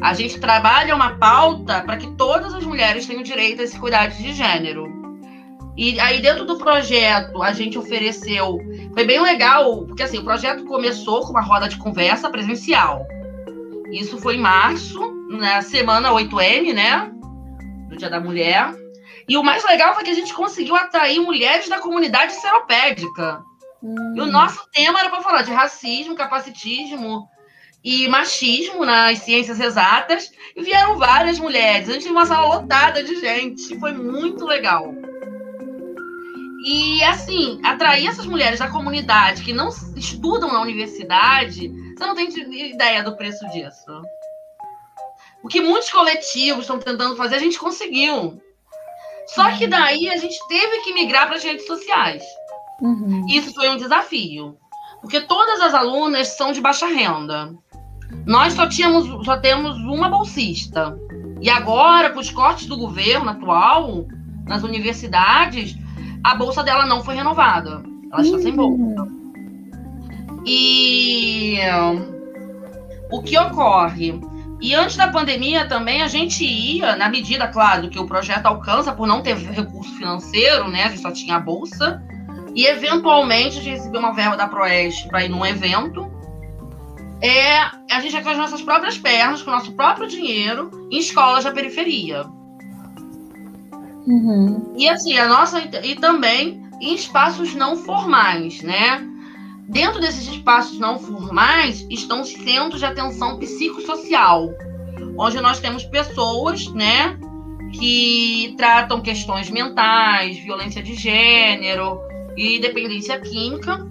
[0.00, 4.14] A gente trabalha uma pauta para que todas as mulheres tenham direito a esse cuidado
[4.16, 5.01] de gênero.
[5.76, 8.58] E aí, dentro do projeto, a gente ofereceu.
[8.92, 13.06] Foi bem legal, porque assim, o projeto começou com uma roda de conversa presencial.
[13.90, 15.00] Isso foi em março,
[15.30, 17.10] na semana 8M, né?
[17.88, 18.74] Do Dia da Mulher.
[19.28, 23.42] E o mais legal foi que a gente conseguiu atrair mulheres da comunidade seropédica.
[23.82, 24.14] Hum.
[24.16, 27.28] E o nosso tema era para falar de racismo, capacitismo
[27.82, 30.30] e machismo nas ciências exatas.
[30.54, 31.88] E vieram várias mulheres.
[31.88, 33.78] A gente teve uma sala lotada de gente.
[33.78, 34.94] Foi muito legal.
[36.64, 42.28] E, assim, atrair essas mulheres da comunidade que não estudam na universidade, você não tem
[42.70, 44.02] ideia do preço disso.
[45.42, 48.40] O que muitos coletivos estão tentando fazer, a gente conseguiu.
[49.26, 52.22] Só que daí a gente teve que migrar para as redes sociais.
[52.80, 53.26] Uhum.
[53.28, 54.56] Isso foi um desafio.
[55.00, 57.52] Porque todas as alunas são de baixa renda.
[58.24, 60.96] Nós só, tínhamos, só temos uma bolsista.
[61.40, 64.06] E agora, com os cortes do governo atual,
[64.46, 65.76] nas universidades,
[66.24, 67.82] a bolsa dela não foi renovada.
[68.12, 69.08] Ela está sem bolsa.
[70.44, 71.58] E
[73.10, 74.20] o que ocorre?
[74.60, 78.92] E antes da pandemia também a gente ia, na medida, claro, que o projeto alcança
[78.92, 80.84] por não ter recurso financeiro, né?
[80.84, 82.02] A gente só tinha a bolsa.
[82.54, 86.10] E eventualmente a gente recebeu uma verba da Proeste para ir num evento.
[87.20, 87.58] É,
[87.90, 91.44] a gente ia com as nossas próprias pernas, com o nosso próprio dinheiro, em escolas
[91.44, 92.24] da periferia.
[94.06, 94.74] Uhum.
[94.76, 95.60] E assim, a nossa.
[95.84, 99.08] E também em espaços não formais, né?
[99.68, 104.50] Dentro desses espaços não formais estão os centros de atenção psicossocial,
[105.16, 107.16] onde nós temos pessoas, né,
[107.72, 111.98] que tratam questões mentais, violência de gênero
[112.36, 113.86] e dependência química,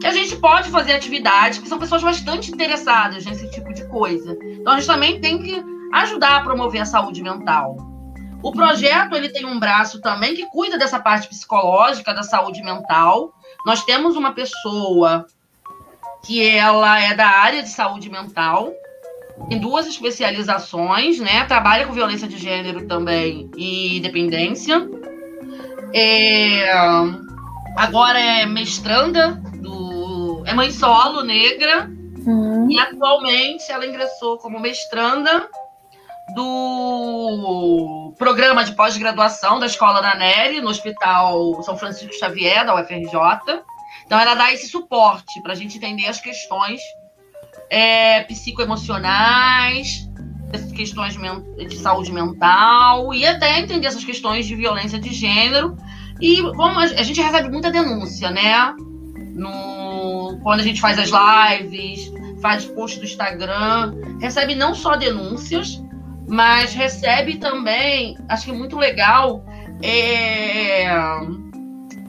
[0.00, 4.38] que a gente pode fazer atividades que são pessoas bastante interessadas nesse tipo de coisa.
[4.42, 7.76] Então a gente também tem que ajudar a promover a saúde mental.
[8.42, 13.32] O projeto ele tem um braço também que cuida dessa parte psicológica da saúde mental.
[13.66, 15.26] Nós temos uma pessoa
[16.24, 18.72] que ela é da área de saúde mental,
[19.48, 21.44] tem duas especializações, né?
[21.44, 24.88] Trabalha com violência de gênero também e dependência.
[25.94, 26.70] É...
[27.76, 31.90] Agora é mestranda do é mãe solo negra
[32.26, 32.70] uhum.
[32.70, 35.48] e atualmente ela ingressou como mestranda
[36.34, 43.62] do programa de pós-graduação da Escola da Nery, no Hospital São Francisco Xavier, da UFRJ.
[44.04, 46.80] Então, ela dá esse suporte para a gente entender as questões
[47.70, 50.08] é, psicoemocionais,
[50.52, 51.16] essas questões
[51.68, 55.76] de saúde mental e até entender essas questões de violência de gênero.
[56.20, 58.74] E como a gente recebe muita denúncia, né?
[59.34, 62.10] No, quando a gente faz as lives,
[62.40, 65.80] faz post do Instagram, recebe não só denúncias,
[66.28, 69.44] mas recebe também, acho que muito legal,
[69.82, 70.86] é,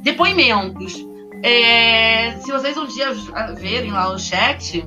[0.01, 1.07] depoimentos.
[1.41, 3.13] É, se vocês um dia
[3.55, 4.86] verem lá no chat,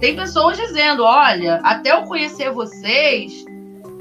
[0.00, 3.44] tem pessoas dizendo: olha, até eu conhecer vocês,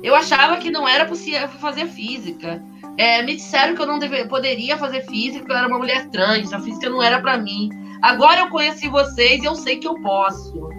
[0.04, 2.62] eu achava que não era possível fazer física.
[2.98, 6.52] É, me disseram que eu não deve, poderia fazer física, eu era uma mulher trans,
[6.52, 7.70] a física não era para mim.
[8.02, 10.70] Agora eu conheci vocês e eu sei que eu posso.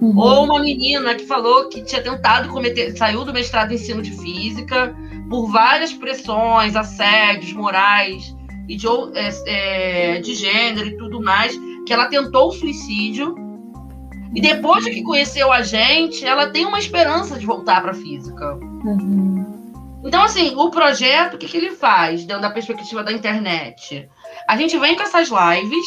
[0.00, 0.18] Uhum.
[0.18, 4.10] Ou uma menina que falou que tinha tentado cometer, saiu do mestrado em ensino de
[4.10, 4.94] física
[5.30, 8.34] por várias pressões, assédios morais
[8.68, 13.34] e de, é, é, de gênero e tudo mais, que ela tentou o suicídio.
[14.34, 17.94] E depois de que conheceu a gente, ela tem uma esperança de voltar para a
[17.94, 18.54] física.
[18.84, 19.44] Uhum.
[20.04, 24.08] Então, assim, o projeto, o que, que ele faz, dentro da perspectiva da internet?
[24.48, 25.86] A gente vem com essas lives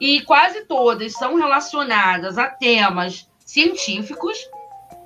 [0.00, 4.38] e quase todas são relacionadas a temas científicos,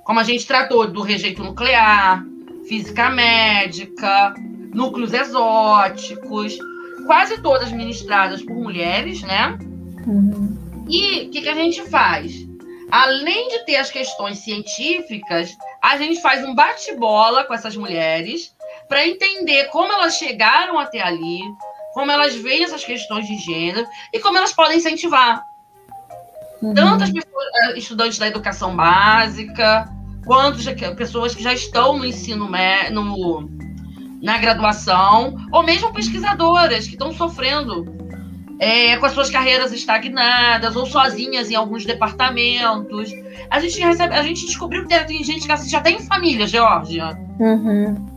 [0.03, 2.23] como a gente tratou do rejeito nuclear,
[2.67, 4.33] física médica,
[4.73, 6.57] núcleos exóticos,
[7.05, 9.57] quase todas ministradas por mulheres, né?
[10.05, 10.85] Uhum.
[10.89, 12.45] E o que, que a gente faz?
[12.91, 18.55] Além de ter as questões científicas, a gente faz um bate-bola com essas mulheres
[18.87, 21.39] para entender como elas chegaram até ali,
[21.95, 25.45] como elas veem essas questões de gênero e como elas podem incentivar.
[26.61, 26.73] Uhum.
[26.73, 29.89] Tanto as pessoas, eh, estudantes da educação básica,
[30.25, 30.59] quanto
[30.97, 32.49] pessoas que já estão no ensino
[32.91, 33.49] no,
[34.21, 37.85] na graduação, ou mesmo pesquisadoras que estão sofrendo
[38.59, 43.09] é, com as suas carreiras estagnadas ou sozinhas em alguns departamentos.
[43.49, 47.17] A gente recebe, a gente descobriu que tem gente que assiste até em família, Georgia.
[47.39, 48.14] Uhum.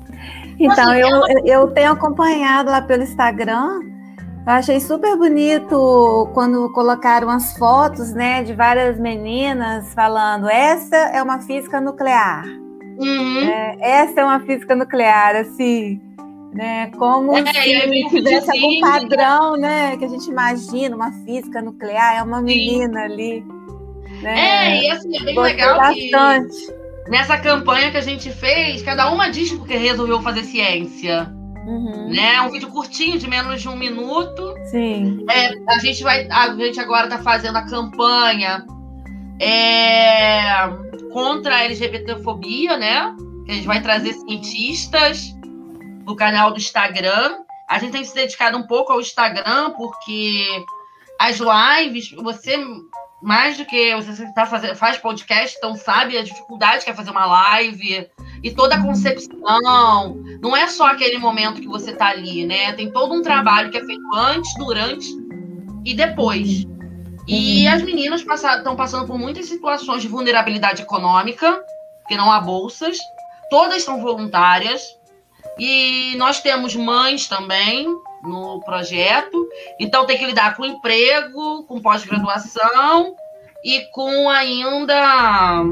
[0.58, 3.80] Então, eu, eu tenho acompanhado lá pelo Instagram.
[4.46, 11.22] Eu achei super bonito quando colocaram as fotos, né, de várias meninas falando: essa é
[11.22, 12.44] uma física nuclear.
[12.98, 13.48] Uhum.
[13.48, 16.00] É, essa é uma física nuclear, assim,
[16.52, 16.90] né?
[16.98, 19.96] Como é, se tivesse algum padrão, né?
[19.96, 23.04] Que a gente imagina, uma física nuclear, é uma menina Sim.
[23.04, 23.46] ali.
[24.22, 24.40] Né?
[24.40, 26.66] É, e assim, é bem Gostei legal bastante.
[26.66, 31.32] que nessa campanha que a gente fez, cada uma diz porque resolveu fazer ciência.
[31.66, 32.08] Uhum.
[32.08, 32.40] Né?
[32.42, 34.54] Um vídeo curtinho, de menos de um minuto.
[34.70, 35.24] Sim.
[35.28, 38.64] É, a gente vai, a gente agora está fazendo a campanha
[39.40, 40.42] é,
[41.12, 43.14] contra a LGBTfobia, né?
[43.48, 45.34] A gente vai trazer cientistas
[46.04, 47.38] do canal do Instagram.
[47.68, 50.64] A gente tem se dedicado um pouco ao Instagram porque
[51.18, 52.56] as lives, você
[53.20, 57.10] mais do que você tá fazendo, faz podcast, então sabe a dificuldade que é fazer
[57.10, 58.08] uma live
[58.42, 60.22] e toda a concepção.
[60.40, 62.72] Não é só aquele momento que você está ali, né?
[62.74, 65.08] Tem todo um trabalho que é feito antes, durante
[65.84, 66.64] e depois.
[67.26, 71.60] E as meninas estão passando por muitas situações de vulnerabilidade econômica,
[72.00, 72.96] porque não há bolsas.
[73.50, 74.96] Todas são voluntárias.
[75.58, 77.86] E nós temos mães também
[78.22, 79.48] no projeto.
[79.78, 83.14] Então tem que lidar com emprego, com pós-graduação
[83.64, 85.64] e com ainda.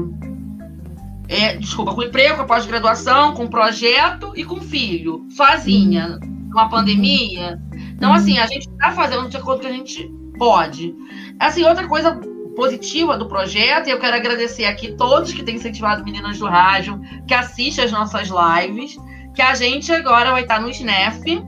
[1.29, 7.61] É, desculpa, com emprego, com pós-graduação, com projeto e com filho, sozinha, numa pandemia.
[7.73, 10.95] Então, assim, a gente está fazendo de acordo com que a gente pode.
[11.39, 12.17] Assim, outra coisa
[12.55, 16.99] positiva do projeto, e eu quero agradecer aqui todos que têm incentivado Meninas do Rádio,
[17.27, 18.97] que assistem as nossas lives,
[19.35, 21.43] que a gente agora vai estar no SNEF,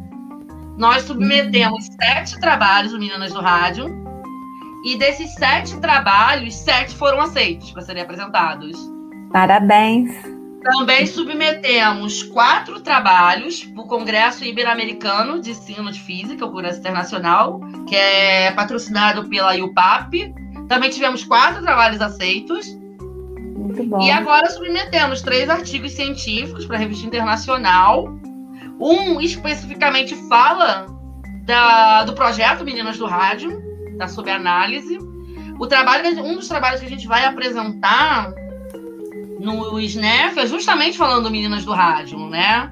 [0.80, 3.86] nós submetemos sete trabalhos do Meninas do Rádio.
[4.86, 8.78] E desses sete trabalhos, sete foram aceitos para serem apresentados.
[9.30, 10.10] Parabéns!
[10.64, 17.60] Também submetemos quatro trabalhos para o Congresso Ibero-Americano de Ensino de Física, o Congresso Internacional,
[17.86, 20.34] que é patrocinado pela IUPAP.
[20.70, 22.66] Também tivemos quatro trabalhos aceitos.
[23.58, 24.02] Muito bom.
[24.02, 28.18] E agora submetemos três artigos científicos para a revista internacional
[28.80, 30.88] um especificamente fala
[31.44, 33.62] da, do projeto Meninas do Rádio,
[33.98, 34.98] da sob análise.
[35.60, 38.32] O trabalho, um dos trabalhos que a gente vai apresentar
[39.40, 42.72] no SNEF é justamente falando Meninas do Rádio, né?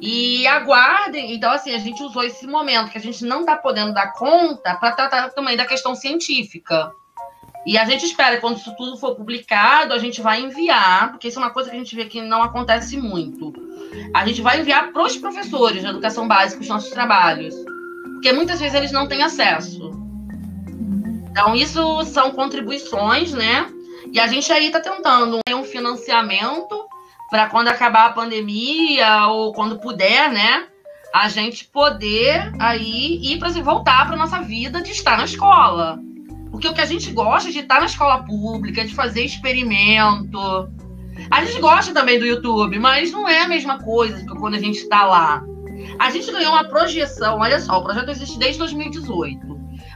[0.00, 1.32] E aguardem.
[1.32, 4.74] Então, assim, a gente usou esse momento que a gente não está podendo dar conta
[4.74, 6.90] para tratar também da questão científica.
[7.64, 11.38] E a gente espera, quando isso tudo for publicado, a gente vai enviar, porque isso
[11.38, 13.52] é uma coisa que a gente vê que não acontece muito.
[14.12, 17.54] A gente vai enviar para os professores de educação básica os nossos trabalhos,
[18.14, 19.92] porque muitas vezes eles não têm acesso.
[21.30, 23.66] Então, isso são contribuições, né?
[24.12, 26.84] E a gente aí está tentando um financiamento
[27.30, 30.66] para quando acabar a pandemia ou quando puder, né?
[31.14, 35.98] A gente poder aí ir para voltar para nossa vida de estar na escola.
[36.62, 40.38] Porque o que a gente gosta de estar na escola pública, de fazer experimento.
[41.28, 44.60] A gente gosta também do YouTube, mas não é a mesma coisa que quando a
[44.60, 45.42] gente está lá.
[45.98, 49.44] A gente ganhou uma projeção, olha só, o projeto existe desde 2018.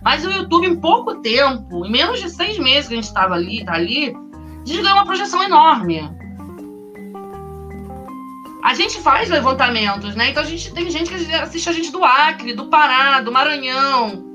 [0.03, 3.35] Mas o YouTube, em pouco tempo, em menos de seis meses que a gente estava
[3.35, 6.11] ali, tá ali, a gente ganhou uma projeção enorme.
[8.65, 10.31] A gente faz levantamentos, né?
[10.31, 14.26] Então a gente tem gente que assiste a gente do Acre, do Pará, do Maranhão,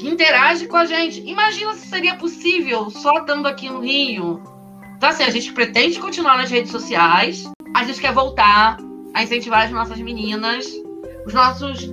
[0.00, 1.20] interage com a gente.
[1.28, 4.42] Imagina se seria possível só estando aqui no Rio.
[4.96, 8.78] Então, assim, a gente pretende continuar nas redes sociais, a gente quer voltar
[9.14, 10.66] a incentivar as nossas meninas,
[11.24, 11.88] os nossos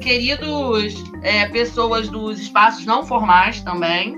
[0.00, 4.16] queridos é, pessoas dos espaços não formais também.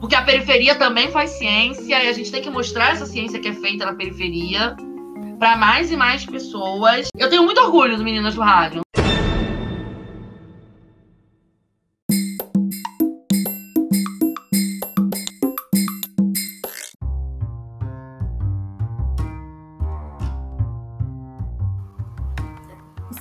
[0.00, 3.48] Porque a periferia também faz ciência e a gente tem que mostrar essa ciência que
[3.48, 4.76] é feita na periferia
[5.38, 7.08] para mais e mais pessoas.
[7.16, 8.82] Eu tenho muito orgulho do Meninas do Rádio.